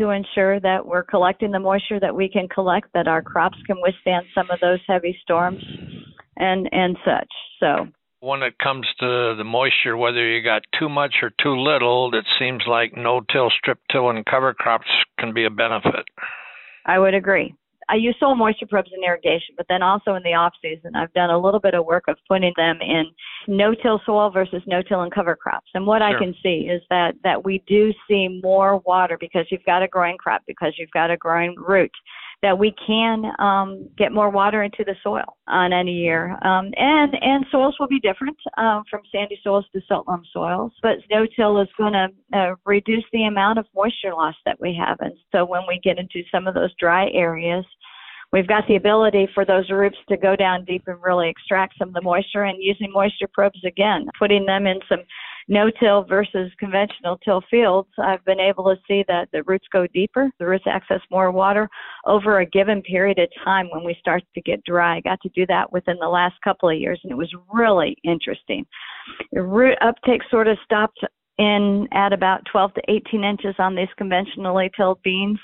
to 0.00 0.10
ensure 0.10 0.58
that 0.60 0.86
we're 0.86 1.02
collecting 1.02 1.50
the 1.50 1.60
moisture 1.60 2.00
that 2.00 2.14
we 2.14 2.28
can 2.28 2.48
collect, 2.48 2.88
that 2.94 3.06
our 3.06 3.22
crops 3.22 3.58
can 3.66 3.76
withstand 3.82 4.24
some 4.34 4.50
of 4.50 4.58
those 4.60 4.80
heavy 4.88 5.16
storms 5.22 5.62
and 6.36 6.68
and 6.72 6.96
such. 7.04 7.28
So 7.60 7.86
when 8.20 8.42
it 8.42 8.58
comes 8.58 8.86
to 9.00 9.34
the 9.36 9.44
moisture, 9.44 9.96
whether 9.96 10.26
you 10.26 10.42
got 10.42 10.62
too 10.78 10.88
much 10.88 11.16
or 11.22 11.30
too 11.42 11.56
little, 11.56 12.10
it 12.14 12.24
seems 12.38 12.62
like 12.66 12.96
no-till, 12.96 13.50
strip-till, 13.50 14.10
and 14.10 14.24
cover 14.26 14.54
crops 14.54 14.88
can 15.18 15.32
be 15.32 15.44
a 15.44 15.50
benefit. 15.50 16.04
I 16.86 16.98
would 16.98 17.14
agree. 17.14 17.54
I 17.90 17.96
use 17.96 18.14
soil 18.20 18.36
moisture 18.36 18.66
probes 18.66 18.90
in 18.96 19.02
irrigation, 19.02 19.54
but 19.56 19.66
then 19.68 19.82
also 19.82 20.14
in 20.14 20.22
the 20.22 20.34
off 20.34 20.52
season, 20.62 20.94
I've 20.94 21.12
done 21.12 21.30
a 21.30 21.38
little 21.38 21.58
bit 21.58 21.74
of 21.74 21.84
work 21.84 22.04
of 22.06 22.16
putting 22.28 22.52
them 22.56 22.78
in 22.80 23.04
no-till 23.48 24.00
soil 24.06 24.30
versus 24.30 24.62
no-till 24.66 25.00
and 25.02 25.12
cover 25.12 25.34
crops. 25.34 25.68
And 25.74 25.86
what 25.86 26.00
sure. 26.00 26.16
I 26.16 26.18
can 26.18 26.34
see 26.42 26.68
is 26.70 26.82
that 26.90 27.14
that 27.24 27.44
we 27.44 27.64
do 27.66 27.92
see 28.08 28.40
more 28.42 28.78
water 28.86 29.16
because 29.18 29.46
you've 29.50 29.64
got 29.64 29.82
a 29.82 29.88
growing 29.88 30.16
crop, 30.18 30.42
because 30.46 30.74
you've 30.78 30.90
got 30.92 31.10
a 31.10 31.16
growing 31.16 31.56
root 31.56 31.90
that 32.42 32.58
we 32.58 32.74
can 32.86 33.24
um, 33.38 33.88
get 33.98 34.12
more 34.12 34.30
water 34.30 34.62
into 34.62 34.82
the 34.84 34.94
soil 35.02 35.36
on 35.46 35.72
any 35.72 35.92
year. 35.92 36.30
Um, 36.42 36.70
and 36.76 37.14
and 37.20 37.44
soils 37.50 37.76
will 37.78 37.88
be 37.88 38.00
different 38.00 38.36
um, 38.56 38.84
from 38.90 39.02
sandy 39.12 39.38
soils 39.44 39.66
to 39.74 39.80
silt 39.86 40.08
loam 40.08 40.22
soils, 40.32 40.72
but 40.82 40.96
no-till 41.10 41.60
is 41.60 41.68
going 41.76 41.92
to 41.92 42.08
uh, 42.32 42.54
reduce 42.64 43.04
the 43.12 43.24
amount 43.24 43.58
of 43.58 43.66
moisture 43.74 44.14
loss 44.14 44.34
that 44.46 44.58
we 44.60 44.74
have. 44.74 44.96
And 45.00 45.12
so 45.32 45.44
when 45.44 45.62
we 45.68 45.80
get 45.82 45.98
into 45.98 46.22
some 46.32 46.46
of 46.46 46.54
those 46.54 46.74
dry 46.78 47.10
areas, 47.10 47.64
we've 48.32 48.48
got 48.48 48.66
the 48.68 48.76
ability 48.76 49.28
for 49.34 49.44
those 49.44 49.68
roots 49.68 49.98
to 50.08 50.16
go 50.16 50.34
down 50.34 50.64
deep 50.64 50.84
and 50.86 51.02
really 51.02 51.28
extract 51.28 51.74
some 51.78 51.88
of 51.88 51.94
the 51.94 52.02
moisture 52.02 52.44
and 52.44 52.62
using 52.62 52.90
moisture 52.90 53.28
probes 53.32 53.62
again, 53.66 54.06
putting 54.18 54.46
them 54.46 54.66
in 54.66 54.80
some 54.88 55.00
no-till 55.50 56.04
versus 56.04 56.50
conventional 56.58 57.18
till 57.18 57.42
fields, 57.50 57.88
I've 57.98 58.24
been 58.24 58.38
able 58.38 58.64
to 58.64 58.76
see 58.86 59.04
that 59.08 59.28
the 59.32 59.42
roots 59.42 59.66
go 59.72 59.86
deeper, 59.88 60.30
the 60.38 60.46
roots 60.46 60.64
access 60.66 61.00
more 61.10 61.32
water 61.32 61.68
over 62.06 62.38
a 62.38 62.46
given 62.46 62.80
period 62.82 63.18
of 63.18 63.28
time 63.44 63.68
when 63.72 63.84
we 63.84 63.96
start 63.98 64.22
to 64.34 64.40
get 64.40 64.64
dry. 64.64 64.96
I 64.96 65.00
got 65.00 65.20
to 65.22 65.28
do 65.30 65.44
that 65.46 65.72
within 65.72 65.96
the 66.00 66.08
last 66.08 66.36
couple 66.42 66.70
of 66.70 66.78
years, 66.78 67.00
and 67.02 67.10
it 67.10 67.16
was 67.16 67.34
really 67.52 67.96
interesting. 68.04 68.64
The 69.32 69.42
root 69.42 69.76
uptake 69.82 70.22
sort 70.30 70.46
of 70.46 70.56
stopped 70.64 71.00
in 71.38 71.88
at 71.92 72.12
about 72.12 72.42
12 72.52 72.74
to 72.74 72.82
18 72.88 73.24
inches 73.24 73.54
on 73.58 73.74
these 73.74 73.88
conventionally 73.96 74.70
tilled 74.76 75.02
beans 75.02 75.38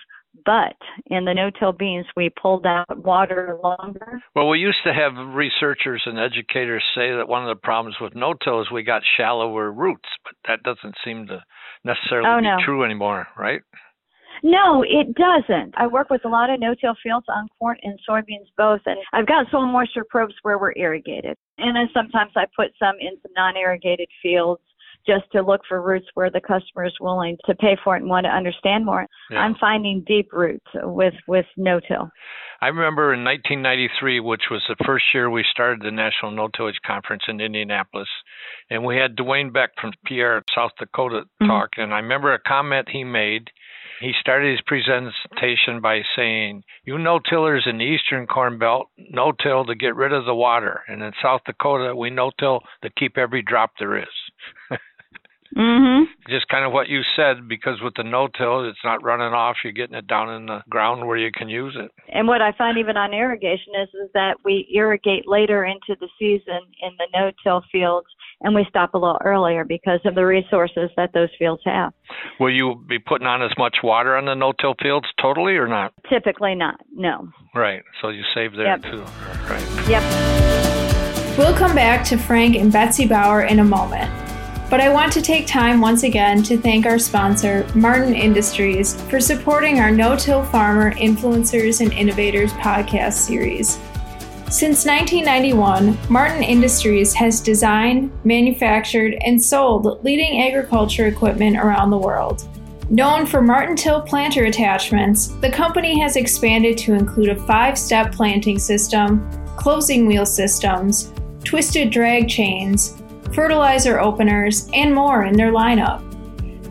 but 0.45 0.77
in 1.07 1.25
the 1.25 1.35
no-till 1.35 1.73
beans, 1.73 2.07
we 2.17 2.31
pulled 2.31 2.67
out 2.67 2.87
water 3.05 3.59
longer. 3.63 4.21
Well, 4.35 4.49
we 4.49 4.59
used 4.59 4.79
to 4.85 4.93
have 4.93 5.13
researchers 5.35 6.03
and 6.07 6.19
educators 6.19 6.85
say 6.95 7.15
that 7.17 7.29
one 7.29 7.43
of 7.43 7.49
the 7.49 7.61
problems 7.61 7.97
with 8.01 8.15
no-till 8.15 8.61
is 8.63 8.71
we 8.71 8.83
got 8.83 9.03
shallower 9.17 9.73
roots, 9.73 10.09
but 10.25 10.35
that 10.49 10.63
doesn't 10.63 10.97
seem 11.05 11.27
to 11.29 11.43
necessarily 11.85 12.29
oh, 12.29 12.39
be 12.39 12.45
no. 12.45 12.57
true 12.65 12.85
anymore, 12.85 13.27
right? 13.39 13.61
No, 14.43 14.83
it 14.83 15.15
doesn't. 15.15 15.75
I 15.77 15.87
work 15.87 16.11
with 16.11 16.25
a 16.25 16.29
lot 16.29 16.51
of 16.51 16.61
no-till 16.61 16.95
fields 17.03 17.27
on 17.29 17.49
corn 17.59 17.79
and 17.83 17.99
soybeans 18.09 18.49
both, 18.57 18.81
and 18.87 18.99
I've 19.13 19.27
got 19.27 19.47
soil 19.51 19.67
moisture 19.67 20.05
probes 20.09 20.35
where 20.43 20.59
we're 20.59 20.77
irrigated. 20.77 21.37
And 21.59 21.75
then 21.75 21.89
sometimes 21.95 22.33
I 22.37 22.45
put 22.55 22.73
some 22.79 22.97
in 23.01 23.17
some 23.23 23.33
non-irrigated 23.35 24.09
fields 24.23 24.61
just 25.07 25.31
to 25.33 25.43
look 25.43 25.61
for 25.69 25.81
roots 25.81 26.07
where 26.15 26.31
the 26.31 26.41
customer 26.41 26.85
is 26.85 26.95
willing 27.01 27.37
to 27.47 27.55
pay 27.55 27.77
for 27.83 27.97
it 27.97 28.01
and 28.01 28.11
want 28.11 28.25
to 28.25 28.31
understand 28.31 28.85
more. 28.85 29.07
Yeah. 29.31 29.39
I'm 29.39 29.55
finding 29.57 30.05
deep 30.07 30.33
roots 30.33 30.67
with 30.75 31.15
with 31.27 31.47
no-till. 31.57 32.11
I 32.61 32.69
remember 32.69 33.13
in 33.13 33.23
1993, 33.23 34.21
which 34.21 34.45
was 34.51 34.63
the 34.67 34.83
first 34.85 35.05
year 35.13 35.29
we 35.29 35.45
started 35.51 35.83
the 35.83 35.91
National 35.91 36.31
No 36.31 36.49
Tillage 36.49 36.81
Conference 36.87 37.25
in 37.29 37.41
Indianapolis, 37.41 38.09
and 38.71 38.83
we 38.85 38.97
had 38.97 39.15
Dwayne 39.17 39.53
Beck 39.53 39.71
from 39.81 39.93
Pierre, 40.07 40.43
South 40.55 40.73
Dakota, 40.79 41.27
Mhm. 41.41 41.47
talk. 41.49 41.71
And 41.77 41.93
I 41.93 41.99
remember 41.99 42.33
a 42.33 42.39
comment 42.39 42.89
he 42.89 43.05
made. 43.05 43.51
He 44.01 44.13
started 44.21 44.51
his 44.51 44.61
presentation 44.63 45.81
by 45.81 46.03
saying, 46.17 46.65
"You 46.85 46.99
no-tillers 46.99 47.67
in 47.67 47.79
the 47.79 47.85
Eastern 47.85 48.27
Corn 48.27 48.59
Belt 48.59 48.89
no-till 48.99 49.65
to 49.67 49.75
get 49.75 49.95
rid 49.95 50.13
of 50.13 50.25
the 50.25 50.35
water, 50.35 50.83
and 50.87 51.03
in 51.03 51.13
South 51.23 51.45
Dakota 51.45 51.95
we 51.95 52.11
no-till 52.11 52.63
to 52.83 52.91
keep 52.91 53.17
every 53.17 53.43
drop 53.43 53.77
there 53.79 53.97
is." 53.97 54.31
Mhm. 55.55 56.07
Just 56.29 56.49
kind 56.49 56.65
of 56.65 56.73
what 56.73 56.89
you 56.89 57.03
said, 57.15 57.47
because 57.49 57.81
with 57.81 57.95
the 57.95 58.03
no-till, 58.03 58.69
it's 58.69 58.85
not 58.85 59.03
running 59.03 59.33
off. 59.33 59.57
You're 59.63 59.73
getting 59.73 59.95
it 59.97 60.07
down 60.07 60.29
in 60.31 60.47
the 60.47 60.63
ground 60.69 61.07
where 61.07 61.17
you 61.17 61.31
can 61.31 61.49
use 61.49 61.77
it. 61.77 61.91
And 62.13 62.27
what 62.27 62.43
I 62.43 62.53
find 62.53 62.79
even 62.79 62.97
on 62.97 63.15
irrigation 63.15 63.73
is 63.81 63.89
is 63.95 64.11
that 64.15 64.37
we 64.45 64.69
irrigate 64.75 65.29
later 65.29 65.65
into 65.65 65.97
the 66.01 66.09
season 66.19 66.61
in 66.81 66.91
the 66.99 67.07
no-till 67.15 67.63
fields, 67.71 68.09
and 68.43 68.55
we 68.55 68.65
stop 68.69 68.95
a 68.95 68.99
little 68.99 69.21
earlier 69.25 69.65
because 69.65 70.01
of 70.05 70.15
the 70.15 70.27
resources 70.27 70.91
that 70.97 71.13
those 71.13 71.31
fields 71.39 71.63
have. 71.65 71.93
Will 72.41 72.51
you 72.55 72.83
be 72.89 72.99
putting 72.99 73.27
on 73.27 73.43
as 73.43 73.57
much 73.57 73.77
water 73.83 74.17
on 74.17 74.25
the 74.25 74.35
no-till 74.35 74.75
fields 74.83 75.07
totally 75.21 75.57
or 75.57 75.69
not? 75.69 75.93
Typically 76.09 76.55
not. 76.55 76.81
No. 76.95 77.29
Right. 77.55 77.83
So 78.03 78.09
you 78.09 78.25
save 78.35 78.55
there 78.57 78.67
Yep. 78.67 78.83
too. 78.83 79.05
Right. 79.49 79.89
Yep. 79.89 80.03
We'll 81.39 81.55
come 81.55 81.75
back 81.75 82.05
to 82.07 82.17
Frank 82.17 82.57
and 82.57 82.73
Betsy 82.73 83.07
Bower 83.07 83.43
in 83.43 83.59
a 83.59 83.65
moment. 83.65 84.11
But 84.69 84.81
I 84.81 84.89
want 84.89 85.13
to 85.13 85.23
take 85.23 85.47
time 85.47 85.81
once 85.81 86.03
again 86.03 86.43
to 86.43 86.59
thank 86.59 86.87
our 86.87 86.99
sponsor, 86.99 87.65
Martin 87.77 88.15
Industries, 88.15 89.01
for 89.03 89.21
supporting 89.21 89.79
our 89.79 89.93
No 89.93 90.17
Till 90.17 90.43
Farmer 90.43 90.93
Influencers 90.95 91.81
and 91.81 91.93
Innovators 91.93 92.53
podcast 92.55 93.13
series. 93.13 93.79
Since 94.51 94.85
1991, 94.85 95.97
Martin 96.09 96.43
Industries 96.43 97.15
has 97.15 97.41
designed, 97.41 98.11
manufactured, 98.25 99.17
and 99.25 99.43
sold 99.43 100.03
leading 100.05 100.43
agriculture 100.43 101.07
equipment 101.07 101.57
around 101.57 101.91
the 101.91 101.99
world. 101.99 102.49
Known 102.91 103.27
for 103.27 103.43
Martin-Till 103.43 104.03
planter 104.03 104.47
attachments, 104.47 105.29
the 105.41 105.51
company 105.51 106.01
has 106.01 106.17
expanded 106.17 106.77
to 106.79 106.95
include 106.95 107.29
a 107.29 107.47
five 107.47 107.79
step 107.79 108.13
planting 108.13 108.59
system, 108.59 109.29
closing 109.57 110.07
wheel 110.07 110.27
systems, 110.27 111.13
twisted 111.45 111.91
drag 111.91 112.29
chains, 112.29 113.01
fertilizer 113.37 114.01
openers, 114.01 114.69
and 114.73 114.93
more 114.93 115.25
in 115.27 115.37
their 115.37 115.53
lineup. 115.53 116.03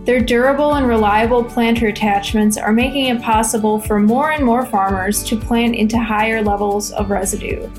Their 0.06 0.20
durable 0.20 0.74
and 0.74 0.88
reliable 0.88 1.44
planter 1.44 1.88
attachments 1.88 2.58
are 2.58 2.74
making 2.74 3.06
it 3.06 3.22
possible 3.22 3.80
for 3.80 4.00
more 4.00 4.32
and 4.32 4.44
more 4.44 4.66
farmers 4.66 5.24
to 5.26 5.40
plant 5.40 5.76
into 5.76 5.98
higher 5.98 6.42
levels 6.42 6.92
of 6.92 7.12
residue. 7.12 7.70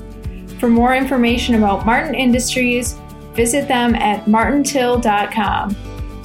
For 0.59 0.69
more 0.69 0.95
information 0.95 1.55
about 1.55 1.85
Martin 1.85 2.15
Industries, 2.15 2.97
visit 3.33 3.67
them 3.67 3.93
at 3.93 4.25
martintill.com. 4.25 5.75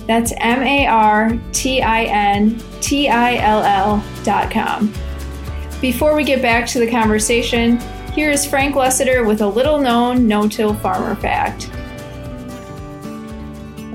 That's 0.06 0.32
M 0.38 0.62
A 0.62 0.86
R 0.86 1.38
T 1.52 1.82
I 1.82 2.04
N 2.04 2.62
T 2.80 3.08
I 3.08 3.36
L 3.36 3.62
L.com. 3.62 4.92
Before 5.80 6.14
we 6.14 6.22
get 6.24 6.40
back 6.40 6.66
to 6.68 6.78
the 6.78 6.90
conversation, 6.90 7.78
here 8.12 8.30
is 8.30 8.46
Frank 8.46 8.76
Lessiter 8.76 9.26
with 9.26 9.40
a 9.40 9.46
little 9.46 9.78
known 9.78 10.28
no 10.28 10.48
till 10.48 10.74
farmer 10.74 11.16
fact. 11.16 11.70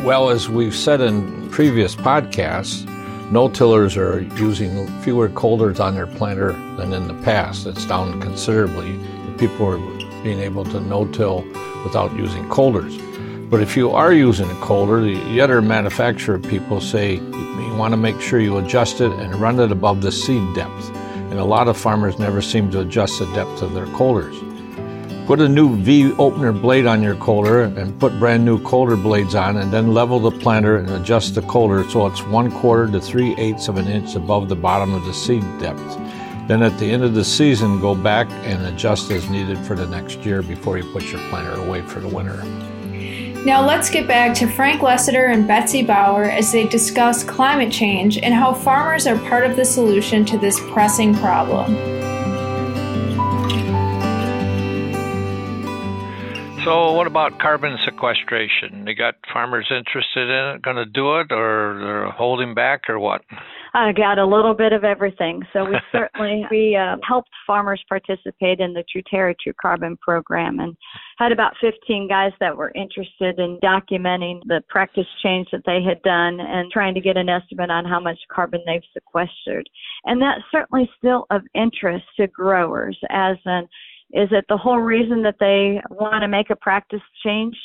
Well, 0.03 0.29
as 0.29 0.47
we've 0.47 0.75
said 0.75 1.01
in 1.01 1.49
previous 1.49 1.95
podcasts, 1.95 2.85
no 3.31 3.49
tillers 3.49 3.97
are 3.97 4.21
using 4.37 4.87
fewer 5.01 5.27
coulters 5.29 5.79
on 5.79 5.95
their 5.95 6.07
planter 6.07 6.53
than 6.77 6.93
in 6.93 7.07
the 7.07 7.13
past. 7.23 7.65
It's 7.65 7.85
down 7.85 8.21
considerably. 8.21 8.97
People 9.37 9.65
are 9.65 10.23
being 10.23 10.39
able 10.39 10.63
to 10.65 10.79
no 10.79 11.07
till 11.07 11.43
without 11.83 12.15
using 12.15 12.47
coulters. 12.47 12.97
But 13.49 13.61
if 13.61 13.75
you 13.75 13.91
are 13.91 14.13
using 14.13 14.49
a 14.49 14.55
coulter, 14.61 15.01
the 15.01 15.41
other 15.41 15.61
manufacturer 15.61 16.39
people 16.39 16.79
say 16.79 17.15
you 17.15 17.75
want 17.77 17.91
to 17.91 17.97
make 17.97 18.21
sure 18.21 18.39
you 18.39 18.57
adjust 18.57 19.01
it 19.01 19.11
and 19.11 19.35
run 19.35 19.59
it 19.59 19.71
above 19.71 20.01
the 20.01 20.11
seed 20.11 20.55
depth. 20.55 20.89
And 21.29 21.39
a 21.39 21.43
lot 21.43 21.67
of 21.67 21.75
farmers 21.75 22.17
never 22.17 22.41
seem 22.41 22.71
to 22.71 22.79
adjust 22.81 23.19
the 23.19 23.25
depth 23.33 23.61
of 23.61 23.73
their 23.73 23.87
coulters. 23.87 24.35
Put 25.27 25.41
a 25.41 25.49
new 25.49 25.75
V 25.75 26.13
opener 26.13 26.53
blade 26.53 26.85
on 26.85 27.03
your 27.03 27.15
coulter 27.15 27.63
and 27.63 27.99
put 27.99 28.17
brand 28.17 28.45
new 28.45 28.63
coulter 28.63 28.95
blades 28.95 29.35
on 29.35 29.57
and 29.57 29.73
then 29.73 29.93
level 29.93 30.21
the 30.21 30.31
planter 30.31 30.77
and 30.77 30.89
adjust 30.89 31.35
the 31.35 31.41
coulter 31.41 31.83
so 31.89 32.07
it's 32.07 32.23
one 32.23 32.49
quarter 32.49 32.89
to 32.89 33.01
three 33.01 33.35
eighths 33.37 33.67
of 33.67 33.75
an 33.75 33.87
inch 33.87 34.15
above 34.15 34.47
the 34.47 34.55
bottom 34.55 34.93
of 34.93 35.03
the 35.03 35.13
seed 35.13 35.43
depth. 35.59 35.97
Then 36.47 36.63
at 36.63 36.79
the 36.79 36.85
end 36.89 37.03
of 37.03 37.13
the 37.13 37.25
season, 37.25 37.81
go 37.81 37.93
back 37.93 38.29
and 38.45 38.65
adjust 38.67 39.11
as 39.11 39.29
needed 39.29 39.57
for 39.65 39.75
the 39.75 39.85
next 39.87 40.19
year 40.19 40.41
before 40.41 40.77
you 40.77 40.89
put 40.93 41.03
your 41.11 41.19
planter 41.27 41.59
away 41.61 41.81
for 41.81 41.99
the 41.99 42.07
winter. 42.07 42.41
Now 43.43 43.67
let's 43.67 43.89
get 43.89 44.07
back 44.07 44.33
to 44.37 44.47
Frank 44.47 44.79
Lessiter 44.79 45.33
and 45.33 45.45
Betsy 45.45 45.83
Bower 45.83 46.23
as 46.23 46.53
they 46.53 46.69
discuss 46.69 47.25
climate 47.25 47.73
change 47.73 48.17
and 48.17 48.33
how 48.33 48.53
farmers 48.53 49.05
are 49.05 49.17
part 49.27 49.45
of 49.45 49.57
the 49.57 49.65
solution 49.65 50.23
to 50.23 50.37
this 50.37 50.57
pressing 50.71 51.13
problem. 51.15 52.06
So, 56.67 56.91
what 56.91 57.07
about 57.07 57.39
carbon 57.39 57.77
sequestration? 57.85 58.83
They 58.83 58.93
got 58.93 59.15
farmers 59.31 59.71
interested 59.71 60.29
in 60.29 60.55
it, 60.55 60.61
going 60.61 60.75
to 60.75 60.85
do 60.85 61.15
it, 61.15 61.31
or 61.31 61.79
they're 61.79 62.11
holding 62.11 62.53
back, 62.53 62.89
or 62.89 62.99
what? 62.99 63.21
I 63.73 63.93
got 63.93 64.17
a 64.17 64.25
little 64.25 64.53
bit 64.53 64.73
of 64.73 64.83
everything. 64.83 65.43
So 65.53 65.63
we 65.63 65.77
certainly 65.93 66.45
we 66.51 66.75
uh, 66.75 66.97
helped 67.07 67.29
farmers 67.45 67.81
participate 67.87 68.59
in 68.59 68.73
the 68.73 68.83
Truterra 68.83 69.33
TruCarbon 69.35 69.99
program 69.99 70.59
and 70.59 70.75
had 71.17 71.31
about 71.31 71.53
15 71.61 72.07
guys 72.09 72.31
that 72.39 72.57
were 72.57 72.71
interested 72.75 73.39
in 73.39 73.59
documenting 73.63 74.41
the 74.47 74.61
practice 74.67 75.07
change 75.23 75.47
that 75.51 75.61
they 75.65 75.81
had 75.81 76.01
done 76.01 76.39
and 76.39 76.71
trying 76.71 76.95
to 76.95 77.01
get 77.01 77.17
an 77.17 77.29
estimate 77.29 77.69
on 77.69 77.85
how 77.85 77.99
much 77.99 78.17
carbon 78.29 78.61
they've 78.65 78.81
sequestered. 78.93 79.69
And 80.05 80.21
that's 80.21 80.41
certainly 80.51 80.89
still 80.97 81.27
of 81.29 81.43
interest 81.53 82.05
to 82.17 82.27
growers 82.27 82.97
as 83.09 83.37
an 83.45 83.67
is 84.11 84.29
it 84.31 84.45
the 84.47 84.57
whole 84.57 84.79
reason 84.79 85.21
that 85.23 85.35
they 85.39 85.81
want 85.89 86.21
to 86.21 86.27
make 86.27 86.49
a 86.49 86.55
practice 86.55 87.01
change? 87.25 87.55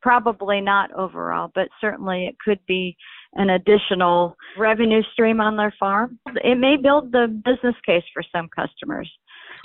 Probably 0.00 0.60
not 0.60 0.92
overall, 0.92 1.50
but 1.54 1.68
certainly 1.80 2.26
it 2.26 2.36
could 2.44 2.60
be 2.66 2.96
an 3.34 3.50
additional 3.50 4.36
revenue 4.56 5.02
stream 5.12 5.40
on 5.40 5.56
their 5.56 5.74
farm. 5.80 6.18
It 6.44 6.58
may 6.58 6.76
build 6.76 7.10
the 7.10 7.26
business 7.44 7.74
case 7.84 8.04
for 8.14 8.22
some 8.30 8.48
customers. 8.54 9.10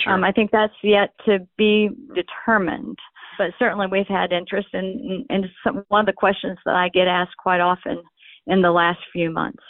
Sure. 0.04 0.14
Um, 0.14 0.24
I 0.24 0.32
think 0.32 0.52
that's 0.52 0.74
yet 0.84 1.12
to 1.26 1.40
be 1.58 1.90
determined. 2.16 2.98
But 3.38 3.52
certainly 3.60 3.86
we've 3.92 4.08
had 4.08 4.32
interest 4.32 4.70
in, 4.74 5.26
in, 5.30 5.36
in 5.36 5.50
some, 5.64 5.86
one 5.90 6.02
of 6.02 6.06
the 6.08 6.14
questions 6.14 6.58
that 6.66 6.76
I 6.76 6.90
get 6.90 7.08
asked 7.08 7.38
quite 7.38 7.60
often 7.60 8.02
in 8.48 8.62
the 8.62 8.72
last 8.72 9.00
few 9.14 9.30
months. 9.30 9.62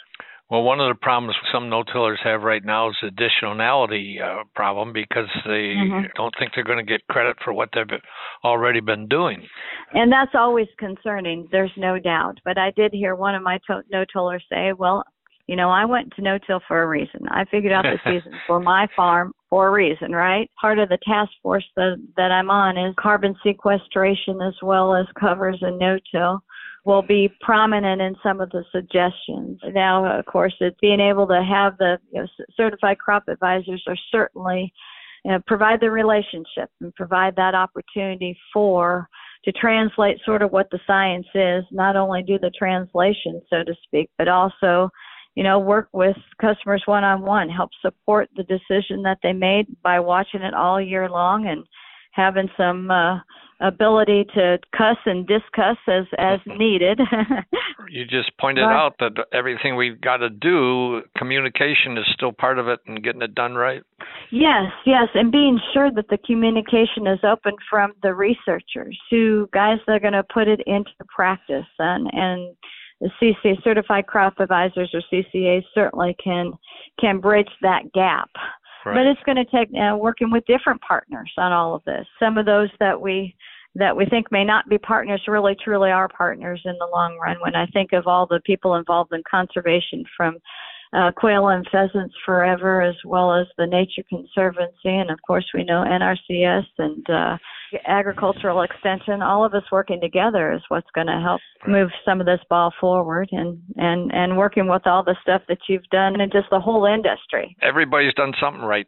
Well, 0.50 0.62
one 0.62 0.80
of 0.80 0.88
the 0.88 0.98
problems 0.98 1.36
some 1.52 1.68
no-tillers 1.68 2.20
have 2.24 2.42
right 2.42 2.64
now 2.64 2.88
is 2.88 2.96
the 3.02 3.10
additionality 3.10 4.16
uh, 4.22 4.44
problem 4.54 4.94
because 4.94 5.28
they 5.44 5.74
mm-hmm. 5.76 6.06
don't 6.16 6.34
think 6.38 6.52
they're 6.54 6.64
going 6.64 6.84
to 6.84 6.90
get 6.90 7.06
credit 7.08 7.36
for 7.44 7.52
what 7.52 7.68
they've 7.74 8.00
already 8.42 8.80
been 8.80 9.08
doing. 9.08 9.46
And 9.92 10.10
that's 10.10 10.34
always 10.34 10.68
concerning. 10.78 11.48
There's 11.52 11.72
no 11.76 11.98
doubt. 11.98 12.38
But 12.46 12.56
I 12.56 12.70
did 12.76 12.92
hear 12.94 13.14
one 13.14 13.34
of 13.34 13.42
my 13.42 13.58
to- 13.66 13.82
no-tillers 13.92 14.44
say, 14.50 14.72
"Well, 14.72 15.04
you 15.48 15.56
know, 15.56 15.68
I 15.68 15.84
went 15.84 16.14
to 16.16 16.22
no-till 16.22 16.60
for 16.66 16.82
a 16.82 16.86
reason. 16.86 17.28
I 17.28 17.44
figured 17.50 17.72
out 17.72 17.84
the 17.84 17.98
season 18.10 18.32
for 18.46 18.58
my 18.58 18.86
farm 18.96 19.34
for 19.50 19.68
a 19.68 19.70
reason, 19.70 20.12
right? 20.12 20.50
Part 20.58 20.78
of 20.78 20.88
the 20.88 20.98
task 21.06 21.30
force 21.42 21.64
that 21.76 21.96
that 22.16 22.30
I'm 22.30 22.48
on 22.48 22.78
is 22.78 22.94
carbon 22.98 23.34
sequestration 23.42 24.40
as 24.40 24.54
well 24.62 24.94
as 24.94 25.04
covers 25.20 25.58
and 25.60 25.78
no-till." 25.78 26.42
Will 26.84 27.02
be 27.02 27.30
prominent 27.40 28.00
in 28.00 28.14
some 28.22 28.40
of 28.40 28.50
the 28.50 28.64
suggestions. 28.72 29.60
Now, 29.72 30.18
of 30.18 30.24
course, 30.26 30.54
it's 30.60 30.76
being 30.80 31.00
able 31.00 31.26
to 31.26 31.42
have 31.42 31.76
the 31.78 31.98
you 32.12 32.20
know, 32.20 32.26
certified 32.56 32.98
crop 32.98 33.24
advisors 33.28 33.82
are 33.86 33.96
certainly 34.10 34.72
you 35.24 35.32
know, 35.32 35.40
provide 35.46 35.80
the 35.80 35.90
relationship 35.90 36.70
and 36.80 36.94
provide 36.94 37.36
that 37.36 37.54
opportunity 37.54 38.38
for 38.52 39.08
to 39.44 39.52
translate 39.52 40.18
sort 40.24 40.42
of 40.42 40.50
what 40.50 40.68
the 40.70 40.80
science 40.86 41.26
is, 41.34 41.64
not 41.70 41.96
only 41.96 42.22
do 42.22 42.38
the 42.38 42.50
translation, 42.50 43.40
so 43.48 43.62
to 43.64 43.74
speak, 43.84 44.10
but 44.18 44.28
also, 44.28 44.90
you 45.34 45.42
know, 45.42 45.58
work 45.58 45.88
with 45.92 46.16
customers 46.40 46.82
one 46.86 47.04
on 47.04 47.22
one, 47.22 47.48
help 47.48 47.70
support 47.80 48.28
the 48.36 48.42
decision 48.44 49.02
that 49.02 49.18
they 49.22 49.32
made 49.32 49.66
by 49.82 50.00
watching 50.00 50.42
it 50.42 50.54
all 50.54 50.80
year 50.80 51.08
long 51.08 51.46
and 51.46 51.64
having 52.18 52.48
some 52.56 52.90
uh, 52.90 53.20
ability 53.60 54.26
to 54.34 54.58
cuss 54.76 54.96
and 55.06 55.26
discuss 55.26 55.76
as 55.88 56.04
as 56.18 56.40
needed. 56.46 57.00
you 57.88 58.04
just 58.04 58.30
pointed 58.38 58.64
but, 58.64 58.72
out 58.72 58.94
that 58.98 59.12
everything 59.32 59.76
we've 59.76 60.00
got 60.00 60.18
to 60.18 60.28
do, 60.28 61.02
communication 61.16 61.96
is 61.96 62.04
still 62.12 62.32
part 62.32 62.58
of 62.58 62.68
it, 62.68 62.80
and 62.86 63.02
getting 63.02 63.22
it 63.22 63.34
done 63.34 63.54
right. 63.54 63.82
Yes, 64.30 64.70
yes, 64.84 65.08
and 65.14 65.32
being 65.32 65.58
sure 65.72 65.90
that 65.92 66.08
the 66.08 66.18
communication 66.18 67.06
is 67.06 67.20
open 67.22 67.54
from 67.70 67.92
the 68.02 68.14
researchers 68.14 68.98
to 69.10 69.48
guys 69.52 69.78
that 69.86 69.92
are 69.92 70.00
going 70.00 70.12
to 70.12 70.24
put 70.24 70.48
it 70.48 70.60
into 70.66 70.90
practice, 71.08 71.66
and 71.78 72.08
and 72.12 72.56
the 73.00 73.10
CCA 73.22 73.62
certified 73.62 74.06
crop 74.08 74.40
advisors 74.40 74.92
or 74.92 75.00
CCA 75.12 75.62
certainly 75.72 76.16
can 76.22 76.52
can 77.00 77.20
bridge 77.20 77.50
that 77.62 77.92
gap. 77.92 78.28
Right. 78.84 78.94
But 78.94 79.06
it's 79.06 79.22
going 79.24 79.36
to 79.36 79.44
take 79.44 79.68
uh, 79.74 79.96
working 79.96 80.30
with 80.30 80.44
different 80.46 80.80
partners 80.82 81.32
on 81.36 81.52
all 81.52 81.74
of 81.74 81.84
this. 81.84 82.06
Some 82.18 82.38
of 82.38 82.46
those 82.46 82.70
that 82.80 83.00
we 83.00 83.34
that 83.74 83.96
we 83.96 84.06
think 84.06 84.32
may 84.32 84.44
not 84.44 84.68
be 84.68 84.78
partners 84.78 85.22
really 85.28 85.56
truly 85.62 85.90
are 85.90 86.08
partners 86.08 86.60
in 86.64 86.76
the 86.78 86.88
long 86.92 87.16
run. 87.18 87.36
When 87.40 87.54
I 87.54 87.66
think 87.66 87.92
of 87.92 88.06
all 88.06 88.26
the 88.26 88.40
people 88.44 88.74
involved 88.74 89.12
in 89.12 89.22
conservation 89.30 90.04
from 90.16 90.38
uh, 90.92 91.12
quail 91.14 91.48
and 91.48 91.68
pheasants 91.70 92.14
forever, 92.24 92.82
as 92.82 92.96
well 93.04 93.34
as 93.34 93.46
the 93.56 93.66
Nature 93.66 94.02
Conservancy, 94.08 94.72
and 94.84 95.10
of 95.10 95.18
course 95.26 95.46
we 95.52 95.64
know 95.64 95.84
NRCS 95.84 96.66
and 96.78 97.10
uh, 97.10 97.36
agricultural 97.86 98.62
extension. 98.62 99.22
All 99.22 99.44
of 99.44 99.54
us 99.54 99.64
working 99.70 100.00
together 100.00 100.52
is 100.52 100.62
what's 100.68 100.90
going 100.94 101.06
to 101.06 101.20
help 101.20 101.40
move 101.66 101.90
some 102.04 102.20
of 102.20 102.26
this 102.26 102.40
ball 102.48 102.72
forward, 102.80 103.28
and 103.32 103.58
and 103.76 104.12
and 104.12 104.36
working 104.36 104.68
with 104.68 104.86
all 104.86 105.02
the 105.02 105.16
stuff 105.22 105.42
that 105.48 105.58
you've 105.68 105.88
done 105.90 106.20
and 106.20 106.32
just 106.32 106.48
the 106.50 106.60
whole 106.60 106.84
industry. 106.84 107.56
Everybody's 107.62 108.14
done 108.14 108.32
something 108.40 108.62
right. 108.62 108.86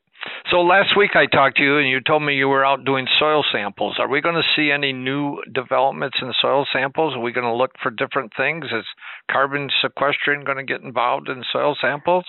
So 0.51 0.61
last 0.61 0.97
week 0.97 1.13
I 1.15 1.27
talked 1.27 1.57
to 1.57 1.63
you 1.63 1.79
and 1.79 1.89
you 1.89 2.01
told 2.01 2.23
me 2.23 2.35
you 2.35 2.49
were 2.49 2.65
out 2.65 2.85
doing 2.85 3.07
soil 3.19 3.43
samples. 3.53 3.97
Are 3.99 4.09
we 4.09 4.21
going 4.21 4.35
to 4.35 4.43
see 4.57 4.71
any 4.71 4.93
new 4.93 5.39
developments 5.55 6.19
in 6.21 6.33
soil 6.41 6.67
samples? 6.73 7.15
Are 7.15 7.21
we 7.21 7.33
going 7.33 7.47
to 7.47 7.55
look 7.55 7.73
for 7.83 7.91
different 7.91 8.33
things? 8.37 8.67
Is 8.67 8.85
carbon 9.31 9.71
sequestration 9.81 10.45
going 10.45 10.59
to 10.59 10.65
get 10.65 10.83
involved 10.83 11.29
in 11.29 11.43
soil 11.51 11.75
samples? 11.81 12.25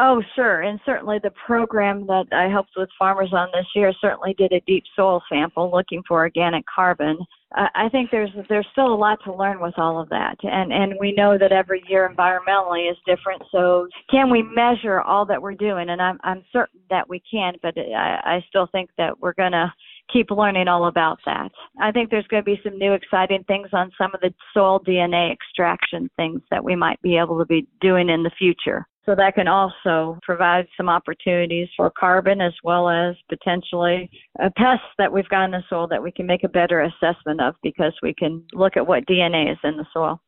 Oh, 0.00 0.22
sure. 0.36 0.62
And 0.62 0.78
certainly 0.86 1.18
the 1.20 1.32
program 1.44 2.06
that 2.06 2.26
I 2.32 2.48
helped 2.48 2.70
with 2.76 2.88
farmers 2.96 3.32
on 3.32 3.48
this 3.52 3.66
year 3.74 3.92
certainly 4.00 4.32
did 4.38 4.52
a 4.52 4.60
deep 4.60 4.84
soil 4.94 5.20
sample 5.28 5.72
looking 5.72 6.02
for 6.06 6.18
organic 6.18 6.64
carbon. 6.72 7.18
I 7.52 7.88
think 7.90 8.10
there's 8.10 8.30
there's 8.50 8.66
still 8.72 8.92
a 8.92 8.94
lot 8.94 9.18
to 9.24 9.34
learn 9.34 9.58
with 9.58 9.72
all 9.78 9.98
of 9.98 10.10
that, 10.10 10.36
and 10.42 10.70
and 10.70 10.92
we 11.00 11.12
know 11.12 11.38
that 11.38 11.50
every 11.50 11.82
year 11.88 12.06
environmentally 12.06 12.90
is 12.90 12.98
different. 13.06 13.42
So 13.50 13.88
can 14.10 14.30
we 14.30 14.42
measure 14.42 15.00
all 15.00 15.24
that 15.24 15.40
we're 15.40 15.54
doing? 15.54 15.88
And 15.88 16.00
I'm 16.00 16.18
I'm 16.22 16.44
certain 16.52 16.80
that 16.90 17.08
we 17.08 17.22
can, 17.28 17.54
but 17.62 17.72
I, 17.78 18.20
I 18.22 18.44
still 18.50 18.68
think 18.70 18.90
that 18.98 19.18
we're 19.18 19.32
gonna 19.32 19.72
keep 20.12 20.30
learning 20.30 20.68
all 20.68 20.88
about 20.88 21.18
that. 21.24 21.50
I 21.80 21.90
think 21.92 22.10
there's 22.10 22.26
going 22.28 22.42
to 22.42 22.44
be 22.44 22.60
some 22.64 22.78
new 22.78 22.92
exciting 22.92 23.44
things 23.44 23.68
on 23.72 23.90
some 23.98 24.10
of 24.14 24.20
the 24.20 24.32
soil 24.54 24.80
DNA 24.80 25.32
extraction 25.32 26.10
things 26.16 26.40
that 26.50 26.64
we 26.64 26.74
might 26.74 27.00
be 27.02 27.18
able 27.18 27.38
to 27.38 27.44
be 27.44 27.66
doing 27.80 28.08
in 28.08 28.22
the 28.22 28.30
future. 28.38 28.86
So 29.08 29.14
that 29.14 29.36
can 29.36 29.48
also 29.48 30.18
provide 30.20 30.66
some 30.76 30.90
opportunities 30.90 31.68
for 31.74 31.88
carbon 31.88 32.42
as 32.42 32.52
well 32.62 32.90
as 32.90 33.16
potentially 33.30 34.10
a 34.38 34.50
pest 34.50 34.82
that 34.98 35.10
we've 35.10 35.28
got 35.30 35.46
in 35.46 35.52
the 35.52 35.62
soil 35.70 35.88
that 35.88 36.02
we 36.02 36.12
can 36.12 36.26
make 36.26 36.44
a 36.44 36.48
better 36.48 36.82
assessment 36.82 37.40
of 37.40 37.54
because 37.62 37.94
we 38.02 38.12
can 38.12 38.44
look 38.52 38.76
at 38.76 38.86
what 38.86 39.06
DNA 39.06 39.50
is 39.50 39.56
in 39.64 39.78
the 39.78 39.86
soil. 39.94 40.20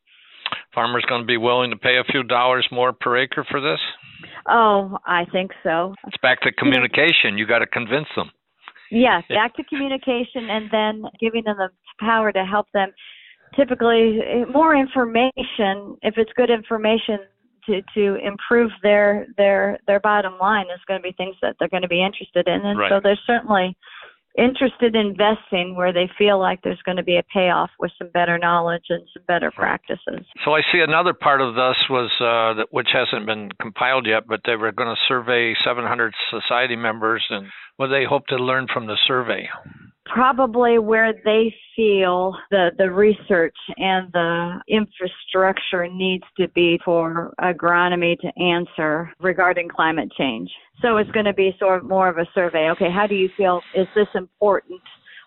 Farmers 0.74 1.04
going 1.10 1.20
to 1.20 1.26
be 1.26 1.36
willing 1.36 1.68
to 1.68 1.76
pay 1.76 1.98
a 1.98 2.10
few 2.10 2.22
dollars 2.22 2.66
more 2.72 2.94
per 2.94 3.18
acre 3.18 3.44
for 3.50 3.60
this? 3.60 3.78
Oh, 4.48 4.96
I 5.06 5.26
think 5.30 5.50
so. 5.62 5.94
It's 6.06 6.16
back 6.22 6.40
to 6.40 6.52
communication. 6.52 7.36
You 7.36 7.46
got 7.46 7.58
to 7.58 7.66
convince 7.66 8.08
them. 8.16 8.30
Yes, 8.90 9.24
back 9.28 9.54
to 9.56 9.64
communication 9.64 10.48
and 10.48 10.70
then 10.72 11.02
giving 11.20 11.44
them 11.44 11.58
the 11.58 11.68
power 12.00 12.32
to 12.32 12.46
help 12.46 12.66
them. 12.72 12.88
Typically, 13.54 14.20
eh, 14.26 14.44
more 14.50 14.74
information, 14.74 15.98
if 16.00 16.14
it's 16.16 16.32
good 16.34 16.48
information 16.48 17.18
to 17.66 17.82
to 17.94 18.16
improve 18.24 18.70
their 18.82 19.26
their 19.36 19.78
their 19.86 20.00
bottom 20.00 20.38
line, 20.38 20.66
is 20.66 20.80
going 20.86 21.00
to 21.00 21.02
be 21.02 21.12
things 21.12 21.36
that 21.42 21.56
they're 21.58 21.68
going 21.68 21.82
to 21.82 21.88
be 21.88 22.04
interested 22.04 22.48
in. 22.48 22.64
And 22.64 22.78
right. 22.78 22.90
so 22.90 23.00
there's 23.02 23.20
certainly 23.26 23.76
interested 24.38 24.94
in 24.94 25.08
investing 25.08 25.74
where 25.76 25.92
they 25.92 26.08
feel 26.16 26.38
like 26.38 26.60
there's 26.62 26.80
going 26.84 26.96
to 26.96 27.02
be 27.02 27.16
a 27.16 27.22
payoff 27.34 27.70
with 27.80 27.90
some 27.98 28.08
better 28.14 28.38
knowledge 28.38 28.84
and 28.88 29.02
some 29.12 29.24
better 29.26 29.50
practices. 29.50 30.24
So 30.44 30.52
I 30.52 30.60
see 30.72 30.80
another 30.80 31.12
part 31.12 31.40
of 31.40 31.54
this 31.54 31.76
was 31.90 32.10
uh, 32.20 32.54
that 32.58 32.68
which 32.70 32.88
hasn't 32.92 33.26
been 33.26 33.50
compiled 33.60 34.06
yet, 34.06 34.24
but 34.28 34.40
they 34.46 34.56
were 34.56 34.72
going 34.72 34.94
to 34.94 35.00
survey 35.08 35.54
700 35.64 36.14
society 36.30 36.76
members 36.76 37.24
and 37.30 37.48
what 37.76 37.88
they 37.88 38.04
hope 38.08 38.26
to 38.28 38.36
learn 38.36 38.66
from 38.72 38.86
the 38.86 38.96
survey 39.06 39.48
probably 40.12 40.78
where 40.78 41.12
they 41.24 41.54
feel 41.76 42.36
the 42.50 42.70
the 42.76 42.90
research 42.90 43.56
and 43.76 44.12
the 44.12 44.60
infrastructure 44.68 45.88
needs 45.88 46.24
to 46.38 46.48
be 46.48 46.78
for 46.84 47.32
agronomy 47.40 48.18
to 48.20 48.42
answer 48.42 49.10
regarding 49.20 49.68
climate 49.68 50.10
change. 50.18 50.50
So 50.82 50.96
it's 50.96 51.10
going 51.10 51.26
to 51.26 51.34
be 51.34 51.54
sort 51.58 51.82
of 51.82 51.88
more 51.88 52.08
of 52.08 52.18
a 52.18 52.26
survey. 52.34 52.70
Okay, 52.70 52.90
how 52.90 53.06
do 53.06 53.14
you 53.14 53.28
feel 53.36 53.60
is 53.74 53.86
this 53.94 54.08
important 54.14 54.80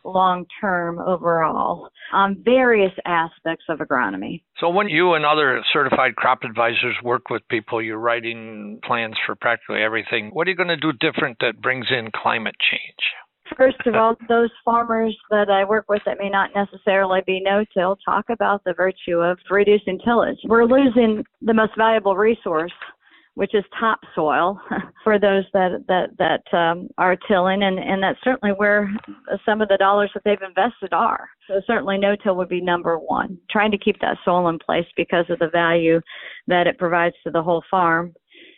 long 0.06 0.46
term 0.60 1.00
overall 1.00 1.89
on 2.12 2.41
various 2.43 2.91
aspects 3.06 3.65
of 3.69 3.80
agronomy. 3.80 4.41
So, 4.60 4.69
when 4.69 4.89
you 4.89 5.13
and 5.13 5.26
other 5.26 5.63
certified 5.72 6.15
crop 6.15 6.39
advisors 6.43 6.96
work 7.04 7.30
with 7.30 7.41
people, 7.50 7.82
you're 7.82 7.98
writing 7.98 8.80
plans 8.84 9.15
for 9.26 9.36
practically 9.36 9.82
everything. 9.82 10.30
What 10.34 10.48
are 10.48 10.52
you 10.52 10.58
going 10.58 10.69
to 10.69 10.78
do 10.78 10.91
different 10.91 11.38
that 11.41 11.62
brings 11.62 11.88
in 11.89 12.10
climate 12.13 12.56
change? 12.60 13.00
First 13.58 13.86
of 13.86 13.96
all, 13.96 14.16
those 14.30 14.50
farmers 14.64 15.16
that 15.30 15.50
I 15.50 15.66
work 15.66 15.86
with 15.90 16.02
that 16.06 16.18
may 16.18 16.30
not 16.30 16.52
necessarily 16.56 17.22
be 17.28 17.42
no-till 17.42 17.98
talk 17.98 18.26
about 18.30 18.64
the 18.64 18.74
virtue 18.74 19.18
of 19.18 19.38
reducing 19.50 20.00
tillage. 20.00 20.38
We're 20.46 20.66
losing 20.66 21.24
the 21.42 21.54
most 21.54 21.74
valuable 21.78 22.16
resource, 22.16 22.72
which 23.36 23.54
is 23.54 23.64
topsoil, 23.78 24.60
for 25.04 25.20
those 25.20 25.44
that 25.54 25.84
that 25.88 26.18
that 26.20 26.58
um, 26.58 26.88
are 26.98 27.18
tilling, 27.28 27.64
and 27.64 27.80
and 27.80 28.02
that's 28.02 28.20
certainly 28.24 28.56
where 28.56 28.90
some 29.46 29.62
of 29.62 29.68
the 29.68 29.78
dollars 29.78 30.12
that 30.14 30.24
they've 30.24 30.48
invested 30.48 30.94
are. 30.94 31.28
So 31.48 31.62
certainly 31.68 31.98
no-till 31.98 32.38
would 32.38 32.50
be 32.50 32.62
number 32.62 32.98
one. 32.98 33.38
Trying 33.52 33.72
to 33.72 33.78
keep 33.78 34.00
that 34.00 34.18
soil 34.24 34.48
in 34.50 34.60
place 34.60 34.88
because 34.96 35.26
of 35.30 35.40
the 35.40 35.50
value 35.50 36.00
that 36.48 36.68
it 36.68 36.78
provides 36.78 37.16
to 37.26 37.32
the 37.32 37.44
whole 37.44 37.64
farm, 37.70 38.14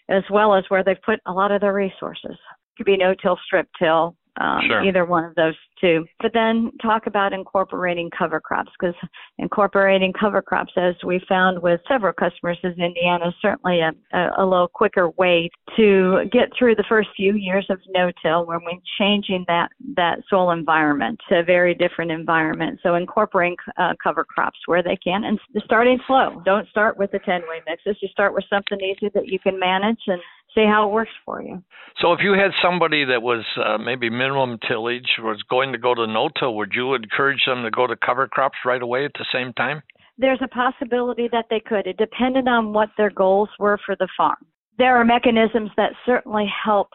as 0.09 0.23
well 0.29 0.53
as 0.53 0.63
where 0.67 0.83
they've 0.83 1.01
put 1.03 1.19
a 1.25 1.33
lot 1.33 1.51
of 1.51 1.61
their 1.61 1.73
resources. 1.73 2.31
It 2.33 2.77
could 2.77 2.85
be 2.85 2.97
no-till, 2.97 3.39
strip 3.45 3.67
till, 3.79 4.15
um, 4.39 4.61
sure. 4.67 4.83
either 4.83 5.05
one 5.05 5.23
of 5.23 5.35
those 5.35 5.55
two. 5.79 6.05
But 6.21 6.31
then 6.33 6.71
talk 6.81 7.07
about 7.07 7.33
incorporating 7.33 8.09
cover 8.17 8.39
crops 8.39 8.71
because 8.79 8.95
incorporating 9.37 10.13
cover 10.13 10.41
crops, 10.41 10.73
as 10.77 10.95
we 11.05 11.21
found 11.27 11.61
with 11.61 11.81
several 11.87 12.13
customers 12.13 12.57
in 12.63 12.71
Indiana, 12.71 13.29
is 13.29 13.33
certainly 13.41 13.81
a, 13.81 13.91
a, 14.13 14.43
a 14.43 14.45
little 14.45 14.67
quicker 14.67 15.09
way 15.11 15.49
to 15.75 16.25
get 16.31 16.49
through 16.57 16.75
the 16.75 16.85
first 16.87 17.09
few 17.15 17.35
years 17.35 17.65
of 17.69 17.79
no-till 17.89 18.45
when 18.45 18.59
we're 18.63 18.79
changing 18.99 19.45
that, 19.47 19.69
that 19.95 20.19
soil 20.29 20.51
environment 20.51 21.19
to 21.29 21.39
a 21.39 21.43
very 21.43 21.73
different 21.73 22.11
environment. 22.11 22.79
So 22.83 22.95
incorporating 22.95 23.57
uh, 23.77 23.93
cover 24.01 24.23
crops 24.23 24.59
where 24.65 24.83
they 24.83 24.97
can 24.97 25.23
and 25.25 25.39
starting 25.63 25.99
slow. 26.07 26.41
Don't 26.45 26.67
start 26.69 26.97
with 26.97 27.11
the 27.11 27.19
10-way 27.19 27.61
mixes. 27.67 27.97
You 28.01 28.07
start 28.09 28.33
with 28.33 28.45
something 28.49 28.79
easy 28.79 29.09
that 29.13 29.27
you 29.27 29.39
can 29.39 29.59
manage 29.59 29.99
and 30.07 30.21
see 30.55 30.65
how 30.65 30.87
it 30.87 30.93
works 30.93 31.11
for 31.25 31.41
you. 31.41 31.61
So, 32.01 32.13
if 32.13 32.19
you 32.23 32.33
had 32.33 32.51
somebody 32.61 33.05
that 33.05 33.21
was 33.21 33.45
uh, 33.63 33.77
maybe 33.77 34.09
minimum 34.09 34.57
tillage 34.67 35.07
was 35.19 35.41
going 35.49 35.71
to 35.73 35.77
go 35.77 35.93
to 35.93 36.07
no-till, 36.07 36.55
would 36.55 36.71
you 36.73 36.93
encourage 36.93 37.43
them 37.45 37.63
to 37.63 37.71
go 37.71 37.87
to 37.87 37.95
cover 37.95 38.27
crops 38.27 38.57
right 38.65 38.81
away 38.81 39.05
at 39.05 39.11
the 39.13 39.25
same 39.31 39.53
time? 39.53 39.81
There's 40.17 40.41
a 40.41 40.47
possibility 40.47 41.29
that 41.31 41.45
they 41.49 41.59
could. 41.59 41.87
It 41.87 41.97
depended 41.97 42.47
on 42.47 42.73
what 42.73 42.89
their 42.97 43.09
goals 43.09 43.49
were 43.59 43.77
for 43.85 43.95
the 43.97 44.07
farm. 44.17 44.45
There 44.77 44.97
are 44.97 45.05
mechanisms 45.05 45.71
that 45.77 45.91
certainly 46.05 46.51
help 46.63 46.89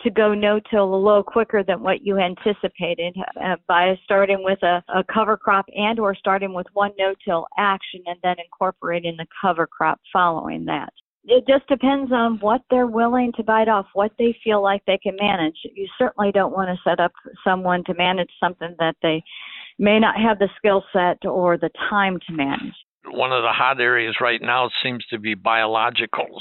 to 0.00 0.10
go 0.10 0.34
no-till 0.34 0.94
a 0.94 0.96
little 0.96 1.22
quicker 1.22 1.62
than 1.62 1.82
what 1.82 2.02
you 2.02 2.18
anticipated 2.18 3.14
uh, 3.44 3.56
by 3.68 3.94
starting 4.04 4.42
with 4.42 4.60
a, 4.62 4.82
a 4.88 5.04
cover 5.12 5.36
crop 5.36 5.66
and 5.74 6.00
or 6.00 6.14
starting 6.14 6.54
with 6.54 6.66
one 6.72 6.92
no-till 6.98 7.46
action 7.58 8.00
and 8.06 8.18
then 8.22 8.36
incorporating 8.42 9.16
the 9.18 9.26
cover 9.40 9.66
crop 9.66 10.00
following 10.12 10.64
that 10.64 10.92
it 11.26 11.44
just 11.48 11.66
depends 11.66 12.12
on 12.12 12.38
what 12.40 12.62
they're 12.70 12.86
willing 12.86 13.32
to 13.36 13.42
bite 13.42 13.68
off, 13.68 13.86
what 13.94 14.12
they 14.18 14.36
feel 14.44 14.62
like 14.62 14.82
they 14.86 14.98
can 14.98 15.16
manage. 15.20 15.56
You 15.74 15.88
certainly 15.98 16.30
don't 16.30 16.52
want 16.52 16.68
to 16.68 16.88
set 16.88 17.00
up 17.00 17.12
someone 17.44 17.82
to 17.84 17.94
manage 17.94 18.30
something 18.38 18.74
that 18.78 18.94
they 19.02 19.22
may 19.78 19.98
not 19.98 20.14
have 20.20 20.38
the 20.38 20.48
skill 20.56 20.84
set 20.92 21.26
or 21.26 21.58
the 21.58 21.70
time 21.90 22.18
to 22.28 22.32
manage. 22.32 22.74
One 23.08 23.32
of 23.32 23.42
the 23.42 23.52
hot 23.52 23.80
areas 23.80 24.16
right 24.20 24.40
now 24.40 24.68
seems 24.82 25.04
to 25.10 25.18
be 25.18 25.34
biologicals. 25.34 26.40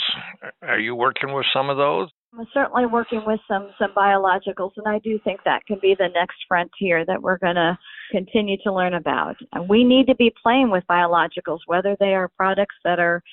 Are 0.62 0.80
you 0.80 0.96
working 0.96 1.34
with 1.34 1.46
some 1.54 1.70
of 1.70 1.78
those? 1.78 2.10
I'm 2.38 2.48
certainly 2.54 2.86
working 2.86 3.22
with 3.26 3.40
some 3.48 3.70
some 3.80 3.92
biologicals, 3.96 4.72
and 4.76 4.88
I 4.88 5.00
do 5.00 5.18
think 5.24 5.40
that 5.46 5.66
can 5.68 5.78
be 5.82 5.96
the 5.98 6.10
next 6.14 6.36
frontier 6.48 7.06
that 7.06 7.22
we're 7.22 7.38
going 7.38 7.56
to 7.56 7.78
continue 8.12 8.58
to 8.64 8.74
learn 8.74 8.94
about. 8.94 9.36
And 9.54 9.70
We 9.70 9.84
need 9.86 10.08
to 10.08 10.16
be 10.16 10.34
playing 10.44 10.70
with 10.70 10.84
biologicals, 10.90 11.60
whether 11.68 11.96
they 12.00 12.14
are 12.14 12.30
products 12.36 12.76
that 12.84 13.00
are 13.00 13.24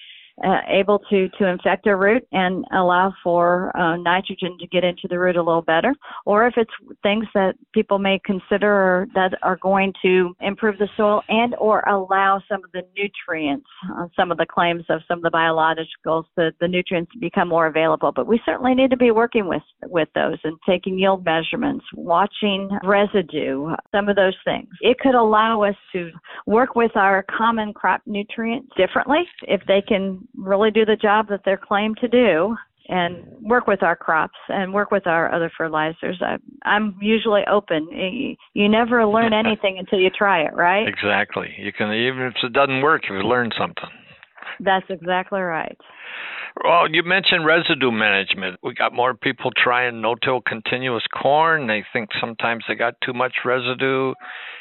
uh, 0.45 0.61
able 0.69 0.99
to 1.11 1.29
to 1.39 1.47
infect 1.47 1.87
a 1.87 1.97
root 1.97 2.27
and 2.33 2.65
allow 2.73 3.13
for 3.23 3.75
uh, 3.77 3.97
nitrogen 3.97 4.57
to 4.59 4.67
get 4.67 4.85
into 4.85 5.07
the 5.09 5.19
root 5.19 5.37
a 5.37 5.43
little 5.43 5.63
better, 5.63 5.95
or 6.25 6.47
if 6.47 6.55
it's 6.57 6.71
things 7.03 7.27
that 7.35 7.55
people 7.73 7.99
may 7.99 8.21
consider 8.25 9.07
that 9.15 9.33
are 9.43 9.57
going 9.57 9.93
to 10.03 10.35
improve 10.41 10.79
the 10.79 10.89
soil 10.97 11.23
and 11.29 11.55
or 11.59 11.81
allow 11.89 12.41
some 12.49 12.65
of 12.65 12.73
the 12.73 12.83
nutrients, 12.97 13.67
uh, 13.97 14.07
some 14.17 14.31
of 14.31 14.39
the 14.39 14.47
claims 14.47 14.85
of 14.89 15.01
some 15.07 15.19
of 15.19 15.23
the 15.23 15.31
biologicals, 15.31 16.25
the, 16.37 16.53
the 16.61 16.69
nutrients 16.69 17.13
to 17.13 17.19
become 17.19 17.49
more 17.49 17.67
available. 17.67 18.13
But 18.13 18.27
we 18.27 18.41
certainly 18.45 18.75
need 18.75 18.91
to 18.91 18.97
be 18.97 19.11
working 19.11 19.47
with 19.47 19.63
with 19.85 20.09
those 20.15 20.39
and 20.45 20.57
taking 20.67 20.99
yield 20.99 21.25
measurements, 21.25 21.85
watching 21.95 22.71
residue, 22.85 23.75
some 23.91 24.09
of 24.09 24.17
those 24.17 24.37
things. 24.45 24.69
It 24.81 24.99
could 24.99 25.15
allow 25.15 25.63
us 25.63 25.77
to 25.93 26.11
work 26.47 26.75
with 26.75 26.97
our 26.97 27.25
common 27.37 27.73
crop 27.73 28.03
nutrients 28.07 28.69
differently 28.77 29.23
if 29.43 29.61
they 29.67 29.83
can 29.83 30.22
really 30.37 30.71
do 30.71 30.85
the 30.85 30.97
job 30.97 31.29
that 31.29 31.41
they're 31.45 31.57
claimed 31.57 31.99
to 31.99 32.09
do 32.09 32.57
and 32.89 33.25
work 33.43 33.67
with 33.67 33.83
our 33.83 33.97
crops 33.97 34.39
and 34.49 34.75
work 34.75 34.91
with 34.91 35.07
our 35.07 35.33
other 35.33 35.51
fertilizers. 35.57 36.21
I, 36.21 36.37
I'm 36.65 36.97
usually 37.01 37.43
open. 37.51 37.89
You 38.55 38.69
never 38.69 39.07
learn 39.07 39.33
anything 39.33 39.79
until 39.79 39.99
you 40.01 40.11
try 40.11 40.43
it, 40.43 40.55
right? 40.55 40.87
Exactly. 40.87 41.49
You 41.59 41.73
can 41.73 41.93
even 41.93 42.23
if 42.23 42.35
it 42.43 42.53
doesn't 42.53 42.83
work, 42.83 43.03
you 43.09 43.17
learn 43.17 43.51
something. 43.59 43.89
That's 44.61 44.87
exactly 44.89 45.41
right. 45.41 45.79
Well, 46.63 46.87
you 46.91 47.03
mentioned 47.03 47.47
residue 47.47 47.91
management. 47.91 48.61
We 48.63 48.75
got 48.75 48.93
more 48.93 49.15
people 49.15 49.51
trying 49.57 50.01
no-till 50.01 50.43
continuous 50.43 51.05
corn. 51.07 51.67
They 51.67 51.85
think 51.93 52.11
sometimes 52.21 52.65
they 52.69 52.75
got 52.75 52.95
too 53.05 53.15
much 53.15 53.33
residue. 53.45 54.13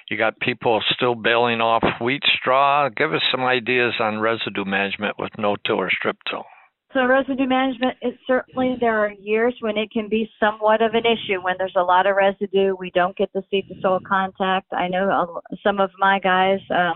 You 0.10 0.18
got 0.18 0.40
people 0.40 0.82
still 0.96 1.16
baling 1.16 1.62
off 1.62 1.84
wheat 2.00 2.24
straw. 2.40 2.90
Give 2.90 3.14
us 3.14 3.22
some 3.30 3.42
ideas 3.42 3.94
on 4.00 4.20
residue 4.20 4.66
management 4.66 5.16
with 5.20 5.32
no-till 5.38 5.76
or 5.76 5.90
strip-till. 5.92 6.46
So 6.94 7.06
residue 7.06 7.48
management, 7.48 7.98
it 8.02 8.18
certainly 8.28 8.76
there 8.82 8.98
are 8.98 9.12
years 9.12 9.56
when 9.62 9.78
it 9.78 9.92
can 9.92 10.10
be 10.10 10.30
somewhat 10.40 10.82
of 10.82 10.94
an 10.94 11.04
issue 11.06 11.42
when 11.42 11.56
there's 11.58 11.76
a 11.78 11.84
lot 11.84 12.06
of 12.06 12.18
residue. 12.18 12.76
We 12.78 12.92
don't 12.92 13.16
get 13.16 13.32
the 13.34 13.44
seed 13.50 13.70
to 13.70 13.76
soil 13.82 14.00
contact. 14.06 14.74
I 14.74 14.90
know 14.90 15.42
some 15.64 15.80
of 15.80 15.90
my 15.98 16.20
guys 16.20 16.60
um, 16.70 16.96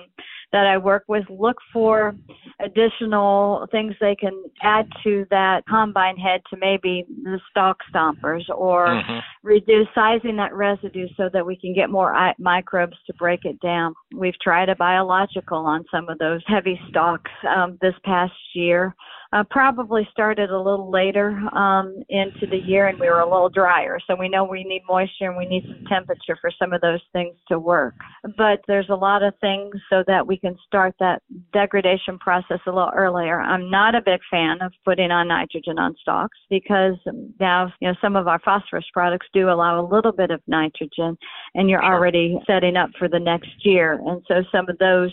that 0.51 0.65
I 0.65 0.77
work 0.77 1.03
with 1.07 1.25
look 1.29 1.57
for 1.73 2.15
additional 2.61 3.67
things 3.71 3.93
they 3.99 4.15
can 4.15 4.43
add 4.61 4.87
to 5.03 5.25
that 5.29 5.63
combine 5.67 6.17
head 6.17 6.41
to 6.49 6.57
maybe 6.57 7.05
the 7.23 7.39
stalk 7.49 7.77
stompers 7.93 8.43
or 8.55 8.87
mm-hmm. 8.87 9.19
reduce 9.43 9.87
sizing 9.93 10.35
that 10.37 10.53
residue 10.53 11.07
so 11.17 11.29
that 11.33 11.45
we 11.45 11.57
can 11.57 11.73
get 11.73 11.89
more 11.89 12.15
microbes 12.39 12.97
to 13.07 13.13
break 13.15 13.45
it 13.45 13.59
down. 13.61 13.93
We've 14.15 14.39
tried 14.41 14.69
a 14.69 14.75
biological 14.75 15.57
on 15.57 15.85
some 15.91 16.09
of 16.09 16.17
those 16.19 16.41
heavy 16.47 16.79
stalks 16.89 17.31
um, 17.55 17.77
this 17.81 17.95
past 18.03 18.33
year 18.53 18.95
uh, 19.35 19.43
probably 19.49 20.07
started 20.11 20.49
a 20.49 20.57
little 20.57 20.89
later 20.89 21.31
um, 21.53 22.01
into 22.07 22.47
the 22.49 22.57
year 22.57 22.87
and 22.87 22.97
we 22.97 23.09
were 23.09 23.19
a 23.19 23.29
little 23.29 23.49
drier. 23.49 23.99
So 24.07 24.15
we 24.15 24.29
know 24.29 24.45
we 24.45 24.63
need 24.63 24.83
moisture 24.87 25.29
and 25.29 25.35
we 25.35 25.45
need 25.45 25.63
some 25.67 25.83
temperature 25.87 26.37
for 26.39 26.49
some 26.57 26.71
of 26.71 26.79
those 26.79 27.01
things 27.11 27.35
to 27.49 27.59
work. 27.59 27.95
But 28.37 28.61
there's 28.67 28.89
a 28.89 28.95
lot 28.95 29.23
of 29.23 29.33
things 29.41 29.75
so 29.89 30.05
that 30.07 30.25
we 30.25 30.37
can 30.37 30.55
start 30.65 30.95
that 31.01 31.21
degradation 31.51 32.17
process 32.17 32.59
a 32.65 32.71
little 32.71 32.91
earlier. 32.95 33.41
I'm 33.41 33.69
not 33.69 33.93
a 33.93 34.01
big 34.01 34.21
fan 34.31 34.61
of 34.61 34.71
putting 34.85 35.11
on 35.11 35.27
nitrogen 35.27 35.79
on 35.79 35.95
stalks 36.01 36.37
because 36.49 36.95
now, 37.37 37.73
you 37.81 37.89
know, 37.89 37.95
some 38.01 38.15
of 38.15 38.29
our 38.29 38.39
phosphorus 38.39 38.85
products 38.93 39.27
do 39.33 39.49
allow 39.49 39.81
a 39.81 39.85
little 39.85 40.13
bit 40.13 40.31
of 40.31 40.39
nitrogen 40.47 41.17
and 41.55 41.69
you're 41.69 41.83
already 41.83 42.39
setting 42.47 42.77
up 42.77 42.89
for 42.97 43.09
the 43.09 43.19
next 43.19 43.49
year. 43.65 43.99
And 44.05 44.23
so 44.29 44.43
some 44.49 44.69
of 44.69 44.77
those 44.77 45.11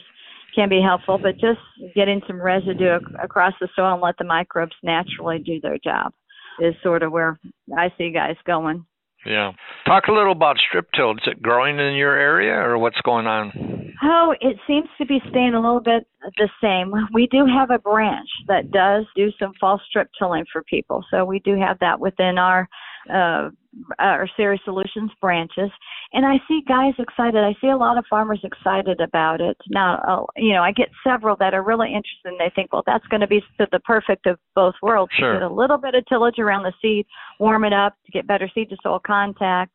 can 0.55 0.69
be 0.69 0.81
helpful, 0.81 1.19
but 1.19 1.33
just 1.35 1.61
getting 1.95 2.21
some 2.27 2.41
residue 2.41 2.97
ac- 2.97 3.17
across 3.23 3.55
the 3.61 3.69
soil 3.75 3.95
and 3.95 4.03
let 4.03 4.17
the 4.19 4.25
microbes 4.25 4.77
naturally 4.83 5.38
do 5.38 5.61
their 5.61 5.79
job 5.79 6.12
is 6.61 6.75
sort 6.83 7.03
of 7.03 7.12
where 7.12 7.38
I 7.77 7.93
see 7.97 8.11
guys 8.12 8.37
going. 8.47 8.85
Yeah. 9.25 9.53
Talk 9.87 10.09
a 10.09 10.12
little 10.12 10.33
about 10.33 10.57
strip 10.59 10.88
till. 10.95 11.12
Is 11.12 11.19
it 11.27 11.41
growing 11.41 11.79
in 11.79 11.95
your 11.95 12.17
area 12.17 12.55
or 12.55 12.79
what's 12.79 13.01
going 13.03 13.27
on? 13.27 13.93
Oh, 14.03 14.35
it 14.41 14.57
seems 14.67 14.88
to 14.99 15.07
be 15.07 15.21
staying 15.31 15.55
a 15.55 15.61
little 15.61 15.81
bit 15.81 16.07
the 16.37 16.49
same. 16.61 16.93
We 17.15 17.29
do 17.29 17.47
have 17.47 17.71
a 17.71 17.79
branch 17.79 18.29
that 18.49 18.73
does 18.73 19.05
do 19.15 19.31
some 19.38 19.53
fall 19.61 19.81
strip 19.88 20.09
tilling 20.19 20.45
for 20.53 20.65
people, 20.65 21.05
so 21.11 21.25
we 21.25 21.38
do 21.41 21.57
have 21.57 21.79
that 21.79 22.01
within 22.01 22.37
our 22.37 22.69
uh, 23.11 23.51
our 23.99 24.29
Ceres 24.37 24.61
Solutions 24.65 25.11
branches. 25.21 25.71
And 26.12 26.27
I 26.27 26.37
see 26.47 26.62
guys 26.69 26.93
excited. 26.99 27.37
I 27.37 27.55
see 27.61 27.69
a 27.69 27.77
lot 27.77 27.97
of 27.97 28.05
farmers 28.09 28.41
excited 28.45 29.01
about 29.01 29.41
it. 29.41 29.57
Now, 29.69 29.97
uh, 30.07 30.25
you 30.37 30.53
know, 30.53 30.62
I 30.62 30.73
get 30.73 30.88
several 31.05 31.37
that 31.37 31.55
are 31.55 31.62
really 31.62 31.88
interested 31.88 32.27
and 32.27 32.38
they 32.38 32.53
think, 32.55 32.73
well, 32.73 32.83
that's 32.87 33.07
going 33.07 33.23
to 33.23 33.27
be 33.27 33.43
the 33.59 33.67
the 33.73 33.81
perfect 33.81 34.27
of 34.27 34.38
both 34.55 34.75
worlds. 34.83 35.12
Sure. 35.19 35.35
Get 35.35 35.43
a 35.43 35.53
little 35.53 35.79
bit 35.79 35.95
of 35.95 36.05
tillage 36.07 36.38
around 36.38 36.65
the 36.65 36.73
seed, 36.83 37.07
warm 37.41 37.65
it 37.65 37.73
up 37.73 37.95
to 38.05 38.12
get 38.12 38.27
better 38.27 38.49
seed 38.55 38.69
to 38.71 38.77
soil 38.83 39.01
contact, 39.05 39.73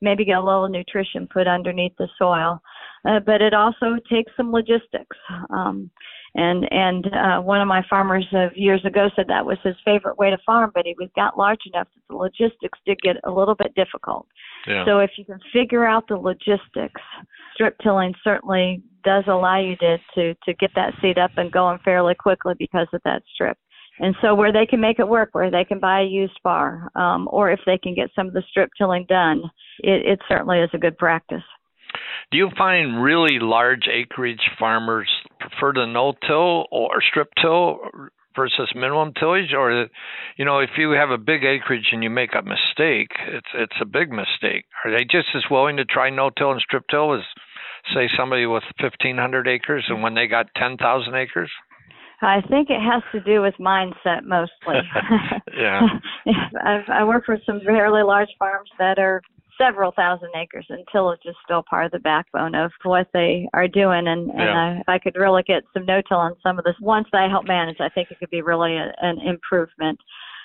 maybe 0.00 0.24
get 0.24 0.38
a 0.38 0.44
little 0.44 0.68
nutrition 0.68 1.26
put 1.32 1.46
underneath 1.48 1.92
the 1.98 2.08
soil. 2.18 2.60
Uh, 3.08 3.18
but 3.18 3.40
it 3.40 3.54
also 3.54 3.96
takes 4.10 4.30
some 4.36 4.52
logistics. 4.52 5.16
Um, 5.50 5.90
and 6.34 6.66
and 6.70 7.06
uh, 7.06 7.40
one 7.40 7.60
of 7.60 7.68
my 7.68 7.82
farmers 7.88 8.26
of 8.32 8.56
years 8.56 8.84
ago 8.84 9.08
said 9.16 9.26
that 9.28 9.44
was 9.44 9.58
his 9.64 9.74
favorite 9.84 10.18
way 10.18 10.30
to 10.30 10.38
farm, 10.46 10.70
but 10.74 10.86
he 10.86 10.94
was 10.98 11.08
got 11.16 11.36
large 11.36 11.60
enough 11.72 11.88
that 11.94 12.02
the 12.08 12.16
logistics 12.16 12.78
did 12.86 13.00
get 13.02 13.16
a 13.24 13.30
little 13.30 13.54
bit 13.54 13.74
difficult. 13.74 14.26
Yeah. 14.66 14.84
So 14.84 14.98
if 14.98 15.10
you 15.16 15.24
can 15.24 15.40
figure 15.52 15.84
out 15.84 16.06
the 16.08 16.16
logistics, 16.16 17.00
strip 17.54 17.76
tilling 17.82 18.14
certainly 18.22 18.82
does 19.04 19.24
allow 19.26 19.60
you 19.60 19.76
to 19.76 19.98
to 20.14 20.34
to 20.44 20.54
get 20.54 20.70
that 20.76 20.94
seed 21.02 21.18
up 21.18 21.32
and 21.36 21.50
going 21.50 21.78
fairly 21.84 22.14
quickly 22.14 22.54
because 22.58 22.88
of 22.92 23.00
that 23.04 23.22
strip. 23.34 23.58
And 23.98 24.14
so 24.22 24.34
where 24.34 24.52
they 24.52 24.64
can 24.64 24.80
make 24.80 24.98
it 24.98 25.06
work, 25.06 25.30
where 25.32 25.50
they 25.50 25.64
can 25.64 25.78
buy 25.78 26.00
a 26.00 26.04
used 26.04 26.38
bar, 26.42 26.90
um, 26.94 27.28
or 27.30 27.50
if 27.50 27.60
they 27.66 27.76
can 27.76 27.94
get 27.94 28.08
some 28.16 28.28
of 28.28 28.32
the 28.32 28.42
strip 28.48 28.70
tilling 28.78 29.04
done, 29.08 29.42
it, 29.80 30.06
it 30.06 30.20
certainly 30.26 30.60
is 30.60 30.70
a 30.72 30.78
good 30.78 30.96
practice. 30.96 31.42
Do 32.30 32.38
you 32.38 32.48
find 32.56 33.02
really 33.02 33.38
large 33.40 33.88
acreage 33.92 34.40
farmers 34.58 35.08
prefer 35.40 35.72
the 35.72 35.86
no-till 35.86 36.66
or 36.70 37.02
strip-till 37.02 37.80
versus 38.36 38.70
minimum 38.74 39.12
tillage, 39.18 39.52
or 39.56 39.88
you 40.36 40.44
know, 40.44 40.60
if 40.60 40.70
you 40.78 40.90
have 40.90 41.10
a 41.10 41.18
big 41.18 41.44
acreage 41.44 41.88
and 41.92 42.02
you 42.02 42.10
make 42.10 42.34
a 42.34 42.42
mistake, 42.42 43.10
it's 43.28 43.48
it's 43.54 43.76
a 43.80 43.86
big 43.86 44.10
mistake. 44.10 44.66
Are 44.84 44.90
they 44.90 45.04
just 45.04 45.28
as 45.34 45.44
willing 45.50 45.76
to 45.78 45.84
try 45.84 46.10
no-till 46.10 46.52
and 46.52 46.60
strip-till 46.60 47.14
as, 47.14 47.24
say, 47.94 48.08
somebody 48.16 48.46
with 48.46 48.64
1,500 48.78 49.48
acres 49.48 49.84
and 49.88 50.02
when 50.02 50.14
they 50.14 50.26
got 50.26 50.46
10,000 50.56 51.14
acres? 51.14 51.50
I 52.22 52.42
think 52.50 52.68
it 52.68 52.80
has 52.80 53.02
to 53.12 53.20
do 53.20 53.40
with 53.40 53.54
mindset 53.58 54.24
mostly. 54.24 54.80
Yeah. 55.56 55.80
I've, 56.64 56.88
I 56.88 57.04
work 57.04 57.26
for 57.26 57.36
some 57.44 57.60
fairly 57.64 58.02
large 58.02 58.28
farms 58.38 58.70
that 58.78 58.98
are 58.98 59.20
several 59.60 59.92
thousand 59.92 60.30
acres 60.34 60.66
and 60.70 60.84
tillage 60.90 61.20
is 61.24 61.34
still 61.44 61.62
part 61.68 61.86
of 61.86 61.92
the 61.92 61.98
backbone 61.98 62.54
of 62.54 62.70
what 62.82 63.08
they 63.12 63.48
are 63.52 63.68
doing 63.68 64.08
and, 64.08 64.30
and 64.30 64.38
Yeah. 64.38 64.74
I, 64.76 64.80
if 64.80 64.88
I 64.88 64.98
could 64.98 65.16
really 65.16 65.42
get 65.42 65.62
some 65.74 65.84
no-till 65.84 66.16
on 66.16 66.34
some 66.42 66.58
of 66.58 66.64
this 66.64 66.76
once 66.80 67.08
I 67.12 67.28
help 67.28 67.46
manage, 67.46 67.80
I 67.80 67.88
think 67.88 68.10
it 68.10 68.18
could 68.18 68.30
be 68.30 68.42
really 68.42 68.76
a, 68.76 68.92
an 69.02 69.20
improvement. 69.20 69.98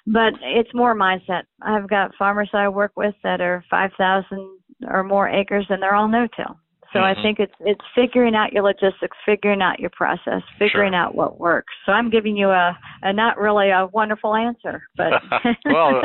But 0.07 0.33
it's 0.41 0.73
more 0.73 0.93
mindset. 0.93 1.43
I've 1.61 1.89
got 1.89 2.13
farmers 2.15 2.49
that 2.51 2.61
I 2.61 2.69
work 2.69 2.91
with 2.95 3.15
that 3.23 3.41
are 3.41 3.63
5,000 3.69 4.59
or 4.87 5.03
more 5.03 5.29
acres 5.29 5.65
and 5.69 5.81
they're 5.81 5.95
all 5.95 6.07
no-till. 6.07 6.59
So 6.95 7.03
I 7.03 7.13
Mhm. 7.13 7.21
think 7.21 7.39
it's 7.41 7.53
it's 7.59 7.81
figuring 7.93 8.35
out 8.35 8.53
your 8.53 8.63
logistics, 8.63 9.17
figuring 9.25 9.61
out 9.61 9.79
your 9.81 9.89
process, 9.89 10.41
figuring 10.57 10.93
Sure. 10.93 11.01
out 11.01 11.13
what 11.13 11.37
works. 11.39 11.73
So 11.85 11.91
I'm 11.91 12.09
giving 12.09 12.37
you 12.37 12.49
a, 12.49 12.77
a 13.01 13.11
not 13.11 13.37
really 13.37 13.69
a 13.69 13.87
wonderful 13.87 14.33
answer, 14.33 14.87
but 14.95 15.21
well, 15.65 16.01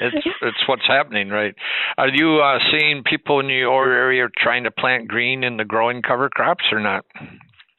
it's 0.00 0.26
it's 0.42 0.68
what's 0.68 0.86
happening, 0.86 1.30
right? 1.30 1.54
Are 1.96 2.08
you 2.08 2.40
uh, 2.40 2.58
seeing 2.70 3.02
people 3.04 3.40
in 3.40 3.48
your 3.48 3.90
area 3.90 4.28
trying 4.36 4.64
to 4.64 4.70
plant 4.70 5.08
green 5.08 5.44
in 5.44 5.56
the 5.56 5.64
growing 5.64 6.02
cover 6.02 6.28
crops 6.28 6.64
or 6.70 6.80
not? 6.80 7.06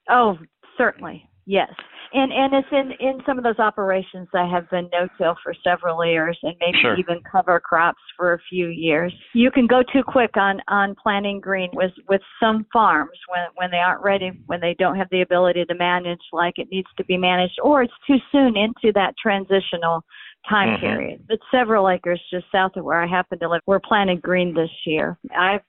Oh, 0.09 0.39
certainly, 0.75 1.29
yes. 1.45 1.71
And 2.13 2.31
and 2.31 2.53
it's 2.53 2.67
in 2.71 2.91
in 2.99 3.21
some 3.25 3.37
of 3.37 3.43
those 3.43 3.59
operations 3.59 4.27
that 4.33 4.49
have 4.49 4.69
been 4.69 4.89
no-till 4.91 5.35
for 5.43 5.53
several 5.63 6.05
years, 6.05 6.37
and 6.43 6.55
maybe 6.59 6.77
Sure. 6.81 6.95
even 6.97 7.21
cover 7.29 7.59
crops 7.59 8.01
for 8.15 8.33
a 8.33 8.39
few 8.49 8.67
years. 8.67 9.13
You 9.33 9.51
can 9.51 9.67
go 9.67 9.81
too 9.91 10.03
quick 10.03 10.37
on 10.37 10.61
on 10.67 10.95
planting 11.01 11.39
green 11.39 11.69
with 11.73 11.91
with 12.07 12.21
some 12.39 12.65
farms 12.71 13.17
when 13.27 13.47
when 13.55 13.71
they 13.71 13.77
aren't 13.79 14.03
ready, 14.03 14.31
when 14.47 14.59
they 14.61 14.75
don't 14.77 14.95
have 14.95 15.09
the 15.09 15.21
ability 15.21 15.65
to 15.65 15.75
manage 15.75 16.21
like 16.31 16.57
it 16.57 16.69
needs 16.71 16.89
to 16.97 17.05
be 17.05 17.17
managed, 17.17 17.59
or 17.61 17.83
it's 17.83 17.93
too 18.07 18.17
soon 18.31 18.55
into 18.55 18.91
that 18.93 19.15
transitional 19.21 20.03
time 20.49 20.75
Mhm. 20.77 20.79
period. 20.79 21.21
But 21.27 21.39
several 21.51 21.89
acres 21.89 22.21
just 22.29 22.49
south 22.51 22.75
of 22.77 22.85
where 22.85 23.01
I 23.01 23.07
happen 23.07 23.39
to 23.39 23.49
live, 23.49 23.61
we're 23.65 23.79
planting 23.79 24.19
green 24.19 24.53
this 24.53 24.69
year. 24.85 25.17
I've 25.35 25.61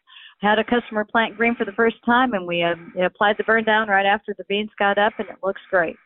had 0.43 0.59
a 0.59 0.65
customer 0.65 1.05
plant 1.05 1.35
green 1.37 1.55
for 1.55 1.65
the 1.65 1.73
first 1.73 1.97
time, 2.05 2.35
and 2.35 2.47
we 2.47 2.63
uh, 2.63 2.75
applied 3.01 3.37
the 3.39 3.45
burn 3.45 3.65
down 3.65 3.89
right 3.89 4.05
after 4.05 4.35
the 4.37 4.45
beans 4.45 4.71
got 4.79 4.99
up, 4.99 5.15
and 5.19 5.29
it 5.29 5.37
looks 5.43 5.63
great. 5.71 5.97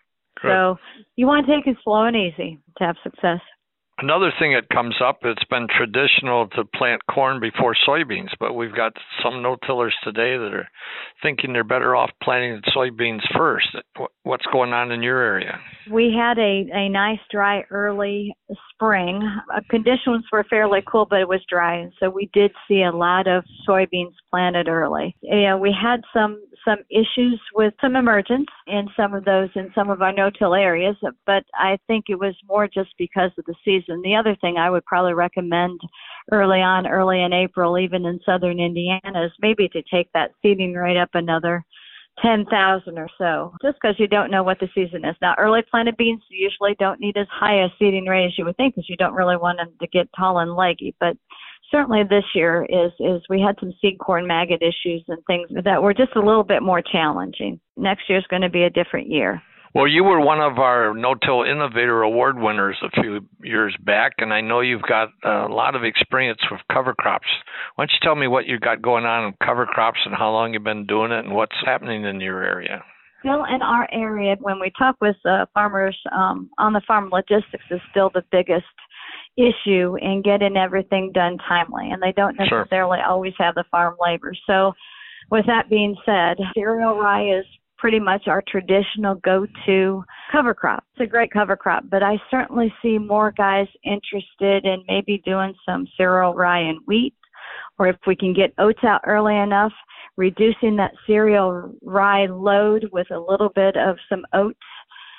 Good. 0.43 0.49
So 0.49 0.79
you 1.17 1.27
want 1.27 1.47
to 1.47 1.57
take 1.57 1.67
it 1.67 1.77
slow 1.85 2.05
and 2.05 2.17
easy 2.17 2.59
to 2.79 2.85
have 2.85 2.97
success. 3.03 3.41
Another 3.99 4.33
thing 4.39 4.55
that 4.55 4.67
comes 4.75 4.95
up, 5.05 5.19
it's 5.25 5.45
been 5.51 5.67
traditional 5.69 6.49
to 6.57 6.65
plant 6.65 7.03
corn 7.11 7.39
before 7.39 7.77
soybeans, 7.87 8.31
but 8.39 8.55
we've 8.55 8.75
got 8.75 8.95
some 9.23 9.43
no-tillers 9.43 9.95
today 10.03 10.39
that 10.39 10.55
are 10.55 10.69
thinking 11.23 11.53
they're 11.53 11.65
better 11.65 11.95
off 11.95 12.11
planting 12.23 12.63
soybeans 12.75 13.21
first. 13.37 13.69
Wh- 13.99 14.27
What's 14.27 14.47
going 14.51 14.73
on 14.73 14.91
in 14.91 15.03
your 15.03 15.21
area? 15.21 15.59
We 15.91 16.13
had 16.17 16.39
a, 16.39 16.67
a 16.73 16.89
nice 16.89 17.21
dry 17.31 17.63
early 17.71 18.35
spring. 18.73 19.23
Uh, 19.55 19.61
conditions 19.71 20.25
were 20.33 20.45
fairly 20.45 20.83
cool, 20.87 21.07
but 21.09 21.21
it 21.21 21.29
was 21.29 21.41
dry, 21.49 21.77
and 21.77 21.93
so 22.01 22.11
we 22.11 22.29
did 22.33 22.53
see 22.67 22.83
a 22.83 22.93
lot 22.93 23.27
of 23.27 23.45
soybeans 23.69 24.15
planted 24.31 24.69
early. 24.69 25.17
Yeah, 25.23 25.57
we 25.57 25.73
had 25.73 26.01
some 26.13 26.43
some 26.65 26.79
issues 26.91 27.41
with 27.55 27.73
some 27.81 27.97
emergence 27.97 28.49
in 28.67 28.87
some 28.95 29.15
of 29.15 29.25
those 29.25 29.49
in 29.55 29.71
some 29.75 29.89
of 29.89 30.03
our 30.03 30.13
no-till 30.13 30.55
areas, 30.55 30.97
but 31.25 31.45
I 31.55 31.79
think 31.87 32.07
it 32.09 32.19
was 32.19 32.35
more 32.47 32.69
just 32.69 32.91
because 32.99 33.31
of 33.39 33.45
the 33.47 33.55
season. 33.65 34.03
The 34.03 34.15
other 34.15 34.37
thing 34.41 34.59
I 34.59 34.71
would 34.71 34.85
probably 34.85 35.15
recommend 35.15 35.81
early 36.33 36.61
on, 36.61 36.87
early 36.87 37.23
in 37.23 37.33
April, 37.33 37.79
even 37.79 38.05
in 38.05 38.21
southern 38.27 38.61
Indiana, 38.61 39.25
is 39.25 39.33
maybe 39.41 39.69
to 39.69 39.83
take 39.93 40.11
that 40.13 40.33
seeding 40.43 40.75
rate 40.75 40.99
up 40.99 41.11
another 41.15 41.65
10,000 42.23 42.99
or 42.99 43.09
so, 43.19 43.55
just 43.63 43.79
because 43.81 43.97
you 43.99 44.07
don't 44.07 44.31
know 44.31 44.43
what 44.43 44.59
the 44.61 44.69
season 44.75 45.05
is. 45.05 45.17
Now, 45.21 45.35
early 45.39 45.63
planted 45.71 45.97
beans 45.97 46.23
usually 46.31 46.77
don't 46.79 47.01
need 47.01 47.17
as 47.17 47.27
high 47.31 47.65
a 47.65 47.69
seeding 47.79 48.07
rate 48.07 48.27
as 48.27 48.39
you 48.39 48.45
would 48.45 48.57
think 48.57 48.75
because 48.75 48.89
you 48.89 48.97
don't 48.97 49.15
really 49.15 49.37
want 49.37 49.59
them 49.59 49.73
to 49.81 49.87
get 49.89 50.09
tall 50.17 50.39
and 50.39 50.55
leggy. 50.55 50.95
But 51.01 51.17
certainly 51.71 52.03
this 52.03 52.25
year 52.35 52.67
is, 52.69 52.93
is 53.01 53.23
we 53.29 53.41
had 53.41 53.57
some 53.61 53.73
seed 53.81 53.99
corn 53.99 54.27
maggot 54.27 54.63
issues 54.63 55.05
and 55.09 55.19
things 55.27 55.49
that 55.65 55.83
were 55.83 55.95
just 55.95 56.17
a 56.17 56.21
little 56.21 56.45
bit 56.45 56.63
more 56.63 56.83
challenging. 56.83 57.61
Next 57.77 58.09
year 58.09 58.19
is 58.19 58.27
going 58.29 58.43
to 58.43 58.51
be 58.51 58.65
a 58.65 58.71
different 58.71 59.09
year. 59.09 59.43
Well, 59.73 59.87
you 59.87 60.03
were 60.03 60.21
one 60.21 60.41
of 60.41 60.59
our 60.59 60.95
No-Till 60.95 61.45
Innovator 61.45 62.03
Award 62.03 62.37
winners 62.41 62.77
a 62.83 62.91
few 63.01 63.21
years 63.43 63.77
back, 63.85 64.15
and 64.19 64.33
I 64.33 64.41
know 64.41 64.61
you've 64.61 64.83
got 64.83 65.11
a 65.25 65.47
lot 65.49 65.77
of 65.77 65.85
experience 65.85 66.41
with 66.51 66.61
cover 66.73 66.93
crops. 66.93 67.29
Why 67.77 67.85
don't 67.85 67.93
you 67.93 67.99
tell 68.03 68.17
me 68.17 68.27
what 68.27 68.47
you've 68.47 68.63
got 68.63 68.83
going 68.83 69.05
on 69.05 69.29
in 69.29 69.35
cover 69.45 69.67
crops 69.67 70.01
and 70.05 70.15
how 70.15 70.33
long 70.33 70.55
you've 70.55 70.65
been 70.65 70.87
doing 70.87 71.13
it 71.13 71.25
and 71.25 71.35
what's 71.35 71.55
happening 71.65 72.05
in 72.05 72.21
your 72.21 72.43
area? 72.43 72.83
Still 73.21 73.45
in 73.45 73.63
our 73.63 73.89
area, 73.93 74.35
when 74.41 74.59
we 74.59 74.73
talk 74.77 74.97
with 75.01 75.17
uh, 75.25 75.47
farmers 75.55 75.97
um, 76.11 76.51
on 76.59 76.73
the 76.73 76.81
farm, 76.87 77.09
logistics 77.13 77.65
is 77.71 77.81
still 77.93 78.11
the 78.13 78.25
biggest 78.33 78.65
issue 79.37 79.97
in 80.01 80.23
getting 80.25 80.57
everything 80.57 81.13
done 81.13 81.39
timely, 81.49 81.91
and 81.91 82.03
they 82.03 82.13
don't 82.13 82.37
Sure. 82.49 82.61
necessarily 82.61 82.99
always 83.07 83.35
have 83.39 83.55
the 83.55 83.65
farm 83.71 83.95
labor. 84.01 84.33
So, 84.47 84.73
with 85.31 85.47
that 85.47 85.71
being 85.71 85.95
said, 86.05 86.39
cereal 86.55 86.99
rye 86.99 87.39
is 87.39 87.45
pretty 87.81 87.99
much 87.99 88.29
our 88.29 88.43
traditional 88.47 89.15
go-to 89.17 90.05
cover 90.31 90.55
crop. 90.55 90.85
It's 90.95 91.09
a 91.09 91.11
great 91.11 91.31
cover 91.33 91.57
crop, 91.57 91.85
but 91.91 92.03
I 92.03 92.21
certainly 92.31 92.73
see 92.83 92.99
more 92.99 93.33
guys 93.33 93.67
interested 93.85 94.67
in 94.67 94.85
maybe 94.87 95.23
doing 95.25 95.55
some 95.67 95.87
cereal 95.97 96.35
rye 96.35 96.61
and 96.61 96.79
wheat, 96.87 97.15
or 97.79 97.89
if 97.89 97.97
we 98.07 98.15
can 98.15 98.35
get 98.35 98.53
oats 98.59 98.85
out 98.85 99.01
early 99.07 99.37
enough, 99.37 99.73
reducing 100.17 100.77
that 100.77 100.93
cereal 101.07 101.75
rye 101.83 102.27
load 102.27 102.89
with 102.93 103.11
a 103.11 103.19
little 103.19 103.49
bit 103.55 103.77
of 103.77 103.97
some 104.09 104.27
oats 104.35 104.59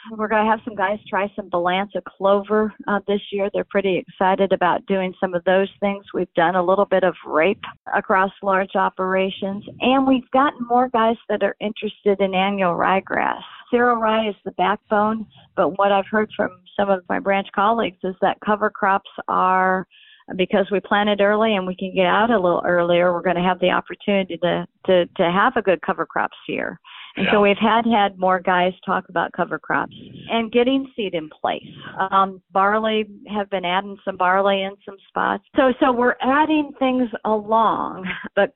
We're 0.10 0.28
going 0.28 0.44
to 0.44 0.50
have 0.50 0.62
some 0.66 0.76
guys 0.76 1.00
try 1.08 1.32
some 1.36 1.50
Balansa 1.50 2.04
clover 2.04 2.74
uh, 2.88 3.00
this 3.08 3.22
year. 3.32 3.50
They're 3.54 3.64
pretty 3.64 3.98
excited 3.98 4.52
about 4.52 4.86
doing 4.88 5.14
some 5.20 5.34
of 5.34 5.44
those 5.44 5.70
things. 5.80 6.06
We've 6.14 6.34
done 6.36 6.56
a 6.56 6.64
little 6.64 6.86
bit 6.86 7.04
of 7.04 7.14
rape 7.26 7.62
across 7.96 8.32
large 8.42 8.76
operations, 8.76 9.64
and 9.80 10.08
we've 10.08 10.30
gotten 10.32 10.66
more 10.68 10.90
guys 10.90 11.18
that 11.30 11.44
are 11.44 11.56
interested 11.60 12.20
in 12.20 12.34
annual 12.34 12.74
ryegrass. 12.74 13.42
Cereal 13.70 13.98
rye 13.98 14.30
is 14.30 14.36
the 14.44 14.52
backbone, 14.52 15.26
but 15.56 15.78
what 15.78 15.92
I've 15.92 16.08
heard 16.10 16.30
from 16.36 16.50
some 16.78 16.90
of 16.90 17.04
my 17.08 17.20
branch 17.20 17.48
colleagues 17.54 18.00
is 18.04 18.16
that 18.22 18.38
cover 18.44 18.70
crops 18.70 19.10
are 19.28 19.88
because 20.36 20.66
we 20.72 20.80
planted 20.80 21.22
early 21.22 21.56
and 21.56 21.68
we 21.68 21.76
can 21.76 21.94
get 21.94 22.06
out 22.06 22.30
a 22.30 22.40
little 22.40 22.64
earlier, 22.66 23.14
we're 23.14 23.22
going 23.22 23.36
to 23.36 23.42
have 23.42 23.60
the 23.60 23.70
opportunity 23.70 24.38
to 24.38 24.66
to 24.86 25.06
to 25.18 25.32
have 25.32 25.54
a 25.56 25.62
good 25.62 25.82
cover 25.82 26.06
crops 26.06 26.38
year. 26.48 26.80
And 27.18 27.26
yeah. 27.26 27.32
so 27.34 27.42
we've 27.42 27.58
had 27.58 27.86
had 27.86 28.18
more 28.18 28.40
guys 28.40 28.74
talk 28.86 29.10
about 29.10 29.32
cover 29.34 29.60
crops 29.60 29.96
and 30.30 30.52
getting 30.52 30.92
seed 30.96 31.14
in 31.14 31.30
place. 31.30 31.64
Um, 32.12 32.42
barley 32.52 33.06
have 33.34 33.50
been 33.50 33.66
adding 33.66 33.98
some 34.06 34.18
barley 34.18 34.64
in 34.64 34.76
some 34.86 34.98
spots. 35.08 35.44
So 35.56 35.74
so 35.80 35.92
we're 35.92 36.16
adding 36.22 36.72
things 36.80 37.10
along, 37.26 38.08
but 38.36 38.54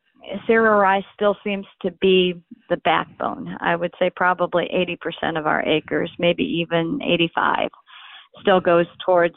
cereal 0.47 0.75
rice 0.75 1.03
still 1.13 1.35
seems 1.43 1.65
to 1.81 1.91
be 2.01 2.41
the 2.69 2.77
backbone. 2.77 3.55
I 3.59 3.75
would 3.75 3.93
say 3.99 4.09
probably 4.15 4.67
80% 5.23 5.37
of 5.37 5.45
our 5.45 5.63
acres, 5.67 6.11
maybe 6.17 6.43
even 6.43 6.99
85 7.03 7.69
still 8.41 8.59
goes 8.59 8.85
towards 9.05 9.35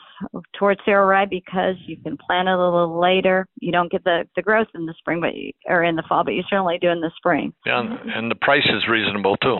towards 0.59 0.81
cereal 0.85 1.07
rye 1.07 1.27
because 1.27 1.77
you 1.87 1.97
can 1.97 2.17
plant 2.17 2.49
it 2.49 2.53
a 2.53 2.59
little 2.59 3.01
later. 3.01 3.47
You 3.61 3.73
don't 3.73 3.91
get 3.91 4.05
the 4.05 4.25
the 4.37 4.43
growth 4.43 4.69
in 4.75 4.87
the 4.87 4.95
spring, 4.99 5.21
but 5.21 5.35
you, 5.35 5.53
or 5.67 5.85
in 5.85 5.97
the 5.97 6.03
fall, 6.09 6.25
but 6.25 6.35
you 6.35 6.43
certainly 6.49 6.79
do 6.81 6.89
in 6.89 7.01
the 7.01 7.11
spring. 7.17 7.53
Yeah, 7.67 7.83
and 8.15 8.31
the 8.31 8.37
price 8.37 8.67
is 8.67 8.89
reasonable 8.89 9.37
too. 9.37 9.59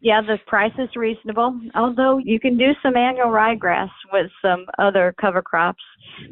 Yeah, 0.00 0.20
the 0.20 0.38
price 0.46 0.72
is 0.78 0.90
reasonable. 0.94 1.60
Although 1.74 2.18
you 2.18 2.38
can 2.38 2.56
do 2.56 2.70
some 2.82 2.96
annual 2.96 3.28
ryegrass 3.28 3.90
with 4.12 4.30
some 4.40 4.66
other 4.78 5.14
cover 5.20 5.42
crops 5.42 5.82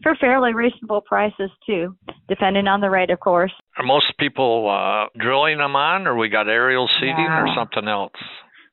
for 0.03 0.15
fairly 0.17 0.55
reasonable 0.55 1.01
prices 1.01 1.51
too, 1.67 1.97
depending 2.29 2.69
on 2.69 2.81
the 2.81 2.91
rate, 2.91 3.11
of 3.11 3.21
course. 3.21 3.53
Are 3.77 3.85
most 3.85 4.13
people 4.19 4.71
uh, 4.71 5.09
drilling 5.21 5.59
them 5.59 5.75
on, 5.77 6.07
or 6.07 6.17
we 6.17 6.29
got 6.29 6.49
aerial 6.49 6.89
seeding, 7.01 7.17
yeah. 7.19 7.43
or 7.43 7.49
something 7.57 7.89
else? 7.89 8.13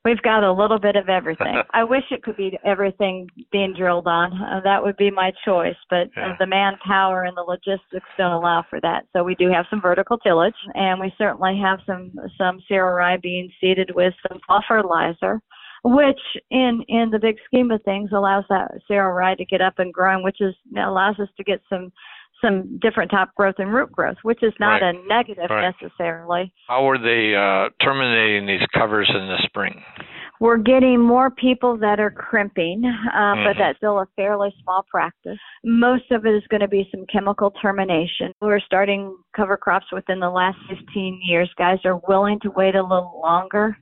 We've 0.04 0.20
got 0.20 0.44
a 0.44 0.52
little 0.52 0.78
bit 0.78 0.96
of 0.96 1.08
everything. 1.08 1.62
I 1.72 1.82
wish 1.82 2.02
it 2.10 2.22
could 2.22 2.36
be 2.36 2.58
everything 2.64 3.26
being 3.50 3.74
drilled 3.76 4.06
on. 4.06 4.32
Uh, 4.34 4.60
that 4.62 4.82
would 4.82 4.98
be 4.98 5.10
my 5.10 5.32
choice, 5.46 5.76
but 5.88 6.08
yeah. 6.14 6.32
uh, 6.32 6.36
the 6.38 6.46
manpower 6.46 7.24
and 7.24 7.34
the 7.34 7.42
logistics 7.42 8.08
don't 8.18 8.32
allow 8.32 8.64
for 8.68 8.80
that. 8.82 9.06
So 9.14 9.24
we 9.24 9.34
do 9.34 9.50
have 9.50 9.64
some 9.70 9.80
vertical 9.80 10.18
tillage, 10.18 10.54
and 10.74 11.00
we 11.00 11.12
certainly 11.16 11.58
have 11.62 11.78
some 11.86 12.12
some 12.36 12.60
cereal 12.68 12.94
rye 12.94 13.16
being 13.16 13.50
seeded 13.60 13.92
with 13.94 14.12
some 14.28 14.40
fall 14.46 14.62
fertilizer, 14.68 15.40
which 15.84 16.20
in 16.50 16.84
in 16.88 17.08
the 17.10 17.18
big 17.18 17.36
scheme 17.46 17.70
of 17.70 17.82
things 17.84 18.10
allows 18.12 18.44
that 18.50 18.72
cereal 18.86 19.12
rye 19.12 19.34
to 19.36 19.44
get 19.46 19.62
up 19.62 19.78
and 19.78 19.94
growing, 19.94 20.22
which 20.22 20.40
is 20.40 20.54
allows 20.76 21.18
us 21.18 21.28
to 21.38 21.44
get 21.44 21.62
some 21.70 21.90
some 22.40 22.78
different 22.80 23.10
top 23.10 23.34
growth 23.36 23.56
and 23.58 23.72
root 23.72 23.90
growth, 23.92 24.16
which 24.22 24.42
is 24.42 24.52
not 24.60 24.82
right. 24.82 24.94
a 24.94 25.08
negative 25.08 25.50
right. 25.50 25.72
necessarily. 25.80 26.52
How 26.68 26.88
are 26.88 26.98
they 26.98 27.34
uh, 27.34 27.70
terminating 27.84 28.46
these 28.46 28.66
covers 28.72 29.10
in 29.14 29.26
the 29.26 29.38
spring? 29.46 29.82
We're 30.40 30.58
getting 30.58 31.00
more 31.00 31.30
people 31.30 31.78
that 31.78 32.00
are 32.00 32.10
crimping, 32.10 32.82
uh, 32.84 33.16
mm-hmm. 33.16 33.44
but 33.44 33.56
that's 33.58 33.78
still 33.78 34.00
a 34.00 34.06
fairly 34.16 34.52
small 34.62 34.84
practice. 34.90 35.38
Most 35.64 36.10
of 36.10 36.26
it 36.26 36.34
is 36.34 36.42
going 36.50 36.60
to 36.60 36.68
be 36.68 36.88
some 36.90 37.06
chemical 37.10 37.52
termination. 37.62 38.32
We're 38.40 38.60
starting 38.60 39.16
cover 39.34 39.56
crops 39.56 39.86
within 39.92 40.20
the 40.20 40.28
last 40.28 40.58
15 40.68 41.20
years. 41.24 41.50
Guys 41.56 41.78
are 41.84 42.00
willing 42.08 42.40
to 42.40 42.50
wait 42.50 42.74
a 42.74 42.82
little 42.82 43.20
longer 43.22 43.76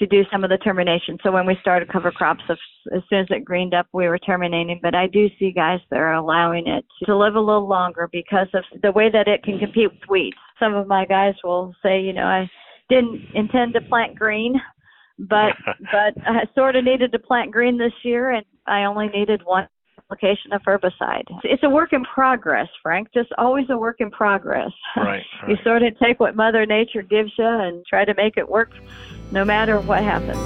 to 0.00 0.06
do 0.06 0.22
some 0.32 0.42
of 0.42 0.50
the 0.50 0.56
termination. 0.58 1.18
So 1.22 1.30
when 1.30 1.46
we 1.46 1.56
started 1.60 1.92
cover 1.92 2.10
crops, 2.10 2.42
as 2.50 3.02
soon 3.08 3.20
as 3.20 3.26
it 3.30 3.44
greened 3.44 3.74
up, 3.74 3.86
we 3.92 4.08
were 4.08 4.18
terminating. 4.18 4.80
But 4.82 4.94
I 4.94 5.06
do 5.06 5.28
see 5.38 5.52
guys 5.52 5.78
that 5.90 6.00
are 6.00 6.14
allowing 6.14 6.66
it 6.66 6.84
to 7.04 7.16
live 7.16 7.36
a 7.36 7.40
little 7.40 7.68
longer 7.68 8.08
because 8.10 8.48
of 8.54 8.64
the 8.82 8.90
way 8.92 9.10
that 9.10 9.28
it 9.28 9.44
can 9.44 9.58
compete 9.58 9.92
with 9.92 10.08
weeds. 10.08 10.36
Some 10.58 10.74
of 10.74 10.88
my 10.88 11.06
guys 11.06 11.34
will 11.44 11.74
say, 11.82 12.00
you 12.00 12.12
know, 12.12 12.24
I 12.24 12.50
didn't 12.88 13.20
intend 13.34 13.74
to 13.74 13.80
plant 13.82 14.18
green, 14.18 14.54
but 15.18 15.52
but 15.92 16.14
I 16.26 16.44
sort 16.54 16.76
of 16.76 16.84
needed 16.84 17.12
to 17.12 17.18
plant 17.18 17.52
green 17.52 17.78
this 17.78 17.92
year, 18.02 18.32
and 18.32 18.44
I 18.66 18.84
only 18.84 19.08
needed 19.08 19.42
one 19.44 19.68
application 20.10 20.52
of 20.52 20.62
herbicide. 20.62 21.24
It's 21.44 21.62
a 21.62 21.70
work 21.70 21.92
in 21.92 22.04
progress, 22.04 22.68
Frank. 22.82 23.08
Just 23.14 23.30
always 23.38 23.66
a 23.70 23.76
work 23.76 24.00
in 24.00 24.10
progress. 24.10 24.72
Right. 24.96 25.22
right. 25.42 25.48
you 25.48 25.56
sort 25.62 25.82
of 25.82 25.98
take 25.98 26.20
what 26.20 26.36
Mother 26.36 26.66
Nature 26.66 27.02
gives 27.02 27.32
you 27.38 27.46
and 27.46 27.84
try 27.86 28.04
to 28.04 28.14
make 28.14 28.36
it 28.36 28.48
work 28.48 28.72
no 29.30 29.44
matter 29.44 29.80
what 29.80 30.02
happens. 30.02 30.38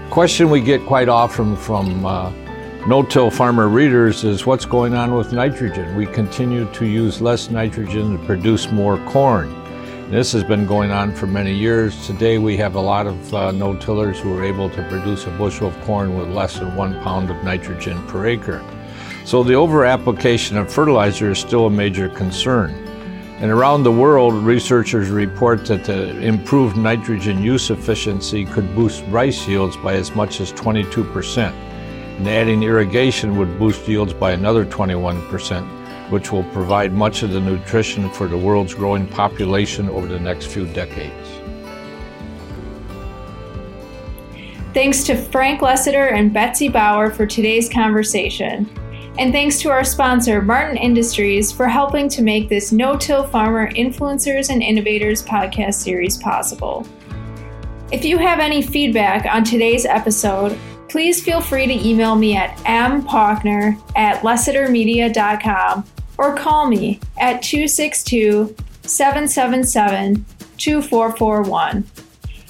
Question 0.08 0.50
we 0.50 0.60
get 0.60 0.86
quite 0.86 1.08
often 1.08 1.56
from 1.56 2.06
uh, 2.06 2.30
no-till 2.86 3.32
farmer 3.32 3.66
readers 3.66 4.22
is 4.22 4.46
what's 4.46 4.64
going 4.64 4.94
on 4.94 5.16
with 5.16 5.32
nitrogen. 5.32 5.96
We 5.96 6.06
continue 6.06 6.72
to 6.74 6.86
use 6.86 7.20
less 7.20 7.50
nitrogen 7.50 8.16
to 8.16 8.24
produce 8.24 8.70
more 8.70 8.98
corn. 8.98 9.52
This 10.12 10.30
has 10.30 10.44
been 10.44 10.64
going 10.64 10.92
on 10.92 11.12
for 11.12 11.26
many 11.26 11.52
years. 11.52 12.06
Today 12.06 12.38
we 12.38 12.56
have 12.58 12.76
a 12.76 12.80
lot 12.80 13.08
of 13.08 13.34
uh, 13.34 13.50
no-tillers 13.50 14.20
who 14.20 14.32
are 14.38 14.44
able 14.44 14.70
to 14.70 14.88
produce 14.88 15.26
a 15.26 15.30
bushel 15.30 15.66
of 15.66 15.80
corn 15.80 16.16
with 16.16 16.28
less 16.28 16.60
than 16.60 16.76
one 16.76 17.02
pound 17.02 17.30
of 17.30 17.42
nitrogen 17.42 18.00
per 18.06 18.28
acre. 18.28 18.64
So 19.24 19.42
the 19.42 19.54
over-application 19.54 20.56
of 20.56 20.72
fertilizer 20.72 21.32
is 21.32 21.40
still 21.40 21.66
a 21.66 21.70
major 21.70 22.08
concern. 22.08 22.85
And 23.38 23.50
around 23.50 23.82
the 23.82 23.92
world, 23.92 24.34
researchers 24.34 25.10
report 25.10 25.66
that 25.66 25.84
the 25.84 26.18
improved 26.20 26.76
nitrogen 26.76 27.42
use 27.42 27.70
efficiency 27.70 28.44
could 28.46 28.74
boost 28.74 29.04
rice 29.08 29.46
yields 29.46 29.76
by 29.76 29.94
as 29.94 30.14
much 30.14 30.40
as 30.40 30.52
22 30.52 31.04
percent 31.04 31.54
and 32.16 32.26
adding 32.28 32.62
irrigation 32.62 33.36
would 33.36 33.58
boost 33.58 33.86
yields 33.86 34.14
by 34.14 34.32
another 34.32 34.64
21%, 34.64 36.10
which 36.10 36.32
will 36.32 36.44
provide 36.44 36.92
much 36.92 37.22
of 37.22 37.30
the 37.30 37.40
nutrition 37.40 38.10
for 38.10 38.26
the 38.26 38.36
world's 38.36 38.72
growing 38.72 39.06
population 39.06 39.88
over 39.90 40.06
the 40.06 40.18
next 40.18 40.46
few 40.46 40.66
decades. 40.72 41.28
Thanks 44.72 45.04
to 45.04 45.16
Frank 45.16 45.60
Lessiter 45.60 46.12
and 46.12 46.32
Betsy 46.32 46.68
Bower 46.68 47.10
for 47.10 47.26
today's 47.26 47.68
conversation. 47.68 48.68
And 49.18 49.32
thanks 49.32 49.58
to 49.60 49.70
our 49.70 49.82
sponsor, 49.82 50.42
Martin 50.42 50.76
Industries, 50.76 51.50
for 51.50 51.66
helping 51.66 52.08
to 52.10 52.22
make 52.22 52.50
this 52.50 52.70
No 52.70 52.98
Till 52.98 53.24
Farmer 53.24 53.70
Influencers 53.72 54.50
and 54.50 54.62
Innovators 54.62 55.24
podcast 55.24 55.74
series 55.74 56.18
possible. 56.18 56.86
If 57.90 58.04
you 58.04 58.18
have 58.18 58.40
any 58.40 58.60
feedback 58.60 59.24
on 59.24 59.42
today's 59.42 59.86
episode, 59.86 60.58
please 60.88 61.22
feel 61.22 61.40
free 61.40 61.66
to 61.66 61.88
email 61.88 62.14
me 62.14 62.36
at 62.36 62.58
mpaukner 62.58 63.80
at 63.96 64.20
lessitermedia.com 64.20 65.84
or 66.18 66.36
call 66.36 66.66
me 66.66 67.00
at 67.18 67.42
262 67.42 68.54
777 68.82 70.26
2441. 70.58 71.84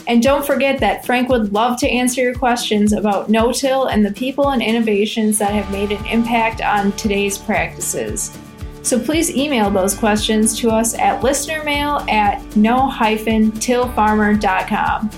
And 0.06 0.22
don't 0.22 0.46
forget 0.46 0.78
that 0.80 1.04
Frank 1.04 1.28
would 1.28 1.52
love 1.52 1.78
to 1.80 1.88
answer 1.88 2.20
your 2.20 2.34
questions 2.34 2.92
about 2.92 3.28
no 3.28 3.50
till 3.50 3.86
and 3.86 4.06
the 4.06 4.12
people 4.12 4.50
and 4.50 4.62
innovations 4.62 5.36
that 5.38 5.52
have 5.52 5.68
made 5.72 5.90
an 5.90 6.06
impact 6.06 6.60
on 6.60 6.92
today's 6.92 7.38
practices. 7.38 8.38
So 8.82 9.00
please 9.00 9.34
email 9.34 9.68
those 9.68 9.96
questions 9.96 10.56
to 10.60 10.70
us 10.70 10.94
at 10.94 11.20
listenermail 11.20 12.08
at 12.08 12.56
no-tillfarmer.com. 12.56 15.10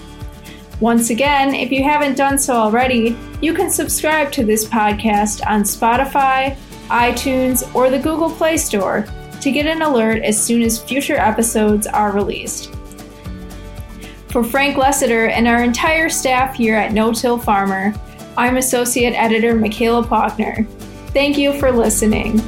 Once 0.80 1.10
again, 1.10 1.54
if 1.54 1.70
you 1.70 1.84
haven't 1.84 2.16
done 2.16 2.38
so 2.38 2.54
already, 2.54 3.14
you 3.42 3.52
can 3.52 3.68
subscribe 3.68 4.32
to 4.32 4.44
this 4.44 4.64
podcast 4.64 5.46
on 5.46 5.64
Spotify, 5.64 6.56
iTunes, 6.88 7.74
or 7.74 7.90
the 7.90 7.98
Google 7.98 8.30
Play 8.30 8.56
Store 8.56 9.04
to 9.42 9.52
get 9.52 9.66
an 9.66 9.82
alert 9.82 10.22
as 10.22 10.42
soon 10.42 10.62
as 10.62 10.82
future 10.82 11.16
episodes 11.16 11.86
are 11.86 12.12
released. 12.12 12.77
For 14.30 14.44
Frank 14.44 14.76
Lessiter 14.76 15.30
and 15.30 15.48
our 15.48 15.62
entire 15.62 16.10
staff 16.10 16.54
here 16.54 16.76
at 16.76 16.92
No 16.92 17.14
Till 17.14 17.38
Farmer, 17.38 17.94
I'm 18.36 18.58
Associate 18.58 19.14
Editor 19.14 19.54
Michaela 19.54 20.04
Paukner. 20.04 20.68
Thank 21.12 21.38
you 21.38 21.58
for 21.58 21.72
listening. 21.72 22.38